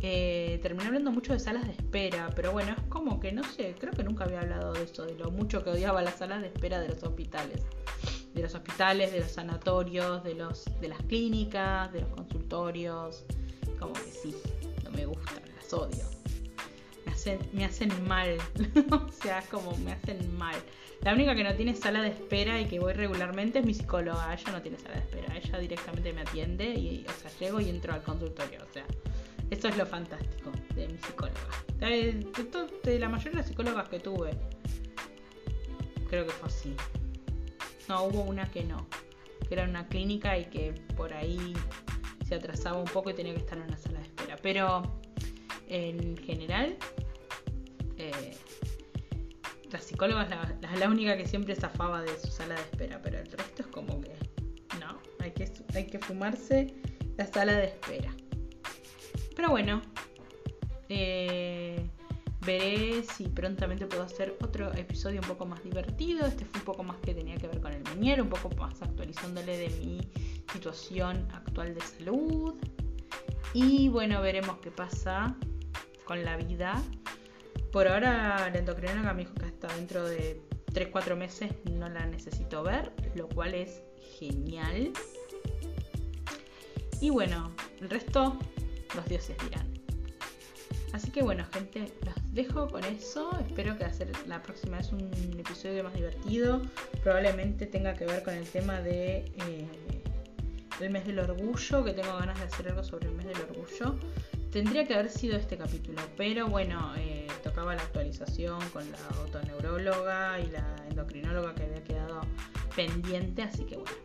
Eh, 0.02 0.58
terminé 0.62 0.86
hablando 0.86 1.10
mucho 1.10 1.32
de 1.32 1.38
salas 1.38 1.64
de 1.66 1.72
espera, 1.72 2.30
pero 2.36 2.52
bueno, 2.52 2.74
es 2.76 2.84
como 2.88 3.18
que 3.18 3.32
no 3.32 3.42
sé, 3.44 3.74
creo 3.78 3.92
que 3.92 4.04
nunca 4.04 4.24
había 4.24 4.40
hablado 4.40 4.72
de 4.72 4.84
eso, 4.84 5.06
de 5.06 5.14
lo 5.14 5.30
mucho 5.30 5.64
que 5.64 5.70
odiaba 5.70 6.02
las 6.02 6.16
salas 6.16 6.42
de 6.42 6.48
espera 6.48 6.80
de 6.80 6.88
los 6.88 7.02
hospitales. 7.02 7.62
De 8.34 8.42
los 8.42 8.54
hospitales, 8.54 9.12
de 9.12 9.20
los 9.20 9.30
sanatorios, 9.30 10.22
de, 10.22 10.34
los, 10.34 10.66
de 10.80 10.88
las 10.88 11.02
clínicas, 11.04 11.90
de 11.92 12.02
los 12.02 12.10
consultorios. 12.10 13.24
Como 13.78 13.94
que 13.94 14.00
sí, 14.00 14.36
no 14.84 14.90
me 14.90 15.06
odio. 15.72 16.04
Me 17.04 17.12
hacen, 17.12 17.38
me 17.52 17.64
hacen 17.64 18.08
mal. 18.08 18.36
o 18.90 19.08
sea, 19.12 19.42
como 19.50 19.76
me 19.78 19.92
hacen 19.92 20.36
mal. 20.36 20.56
La 21.02 21.14
única 21.14 21.34
que 21.34 21.44
no 21.44 21.54
tiene 21.54 21.74
sala 21.74 22.02
de 22.02 22.08
espera 22.08 22.60
y 22.60 22.66
que 22.66 22.80
voy 22.80 22.92
regularmente 22.92 23.60
es 23.60 23.66
mi 23.66 23.74
psicóloga. 23.74 24.32
Ella 24.34 24.52
no 24.52 24.62
tiene 24.62 24.78
sala 24.78 24.94
de 24.94 25.00
espera. 25.00 25.36
Ella 25.36 25.58
directamente 25.58 26.12
me 26.12 26.22
atiende 26.22 26.64
y, 26.66 27.06
o 27.06 27.12
sea, 27.12 27.30
llego 27.38 27.60
y 27.60 27.68
entro 27.68 27.92
al 27.92 28.02
consultorio. 28.02 28.60
O 28.68 28.72
sea, 28.72 28.84
eso 29.50 29.68
es 29.68 29.76
lo 29.76 29.86
fantástico 29.86 30.50
de 30.74 30.88
mi 30.88 30.98
psicóloga. 30.98 31.40
De, 31.78 32.98
la 32.98 33.08
mayoría 33.08 33.30
de 33.30 33.36
las 33.36 33.46
psicólogas 33.46 33.88
que 33.88 34.00
tuve, 34.00 34.32
creo 36.08 36.26
que 36.26 36.32
fue 36.32 36.48
así. 36.48 36.74
No, 37.88 38.04
hubo 38.04 38.22
una 38.22 38.50
que 38.50 38.64
no. 38.64 38.88
Que 39.46 39.54
era 39.54 39.64
una 39.64 39.86
clínica 39.86 40.36
y 40.36 40.46
que 40.46 40.72
por 40.96 41.12
ahí 41.12 41.54
se 42.26 42.34
atrasaba 42.34 42.78
un 42.78 42.86
poco 42.86 43.10
y 43.10 43.14
tenía 43.14 43.34
que 43.34 43.40
estar 43.40 43.58
en 43.58 43.64
una 43.64 43.76
sala 43.76 44.00
de 44.00 44.06
espera. 44.06 44.36
Pero 44.42 45.00
en 45.68 46.16
general, 46.16 46.76
eh, 47.98 48.36
la 49.70 49.80
psicóloga 49.80 50.22
es 50.62 50.78
la, 50.78 50.88
única 50.88 51.16
que 51.16 51.26
siempre 51.26 51.54
zafaba 51.54 52.02
de 52.02 52.18
su 52.18 52.28
sala 52.28 52.54
de 52.54 52.60
espera, 52.62 53.00
pero 53.02 53.18
el 53.18 53.26
resto 53.26 53.62
es 53.62 53.68
como 53.68 54.00
que 54.00 54.14
no, 54.80 54.98
hay 55.18 55.32
que, 55.32 55.50
hay 55.74 55.86
que 55.86 55.98
fumarse 55.98 56.74
la 57.16 57.26
sala 57.26 57.54
de 57.54 57.66
espera. 57.66 58.12
Pero 59.34 59.50
bueno, 59.50 59.82
eh, 60.88 61.84
veré 62.44 63.02
si 63.02 63.24
prontamente 63.28 63.86
puedo 63.86 64.04
hacer 64.04 64.36
otro 64.42 64.72
episodio 64.74 65.20
un 65.20 65.28
poco 65.28 65.46
más 65.46 65.62
divertido. 65.62 66.26
Este 66.26 66.44
fue 66.44 66.60
un 66.60 66.64
poco 66.64 66.84
más 66.84 66.96
que 66.98 67.12
tenía 67.12 67.36
que 67.36 67.48
ver 67.48 67.60
con 67.60 67.72
el 67.72 67.82
meñero, 67.82 68.22
un 68.22 68.30
poco 68.30 68.54
más 68.56 68.80
actualizándole 68.82 69.56
de 69.56 69.68
mi 69.80 70.00
situación 70.52 71.28
actual 71.32 71.74
de 71.74 71.80
salud. 71.80 72.54
Y 73.52 73.88
bueno, 73.88 74.20
veremos 74.22 74.58
qué 74.58 74.70
pasa 74.70 75.36
con 76.06 76.24
la 76.24 76.36
vida. 76.36 76.82
Por 77.72 77.88
ahora 77.88 78.48
la 78.50 78.58
endocrinóloga 78.58 79.12
me 79.12 79.24
dijo 79.24 79.34
que 79.34 79.46
hasta 79.46 79.68
dentro 79.74 80.08
de 80.08 80.40
3-4 80.72 81.16
meses 81.16 81.52
no 81.70 81.88
la 81.88 82.06
necesito 82.06 82.62
ver, 82.62 82.92
lo 83.14 83.28
cual 83.28 83.54
es 83.54 83.82
genial. 84.18 84.92
Y 87.00 87.10
bueno, 87.10 87.52
el 87.80 87.90
resto 87.90 88.38
los 88.94 89.06
dioses 89.06 89.36
dirán. 89.44 89.66
Así 90.92 91.10
que 91.10 91.22
bueno, 91.22 91.44
gente, 91.52 91.92
los 92.06 92.14
dejo 92.32 92.68
con 92.68 92.82
eso. 92.84 93.30
Espero 93.40 93.76
que 93.76 93.84
hacer 93.84 94.10
la 94.26 94.42
próxima 94.42 94.78
vez 94.78 94.92
un 94.92 95.10
episodio 95.38 95.84
más 95.84 95.92
divertido. 95.92 96.62
Probablemente 97.02 97.66
tenga 97.66 97.94
que 97.94 98.06
ver 98.06 98.22
con 98.22 98.32
el 98.32 98.48
tema 98.48 98.80
de 98.80 99.18
eh, 99.46 99.68
el 100.80 100.90
mes 100.90 101.06
del 101.06 101.18
orgullo, 101.18 101.84
que 101.84 101.92
tengo 101.92 102.16
ganas 102.16 102.38
de 102.38 102.46
hacer 102.46 102.68
algo 102.68 102.82
sobre 102.82 103.08
el 103.08 103.14
mes 103.14 103.26
del 103.26 103.40
orgullo. 103.42 103.98
Tendría 104.56 104.86
que 104.86 104.94
haber 104.94 105.10
sido 105.10 105.36
este 105.36 105.58
capítulo, 105.58 106.00
pero 106.16 106.48
bueno, 106.48 106.94
eh, 106.96 107.26
tocaba 107.42 107.74
la 107.74 107.82
actualización 107.82 108.58
con 108.70 108.90
la 108.90 108.98
autoneuróloga 109.20 110.40
y 110.40 110.46
la 110.46 110.74
endocrinóloga 110.88 111.54
que 111.54 111.64
había 111.64 111.84
quedado 111.84 112.22
pendiente, 112.74 113.42
así 113.42 113.64
que 113.64 113.76
bueno, 113.76 113.98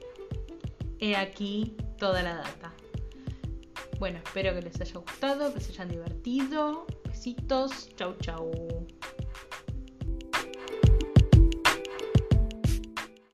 he 1.00 1.16
aquí 1.16 1.78
toda 1.98 2.22
la 2.22 2.36
data. 2.36 2.74
Bueno, 3.98 4.20
espero 4.26 4.54
que 4.54 4.62
les 4.64 4.82
haya 4.82 5.00
gustado, 5.00 5.54
que 5.54 5.62
se 5.62 5.72
hayan 5.72 5.88
divertido. 5.88 6.86
Besitos, 7.06 7.88
chau 7.96 8.18
chau. 8.20 8.52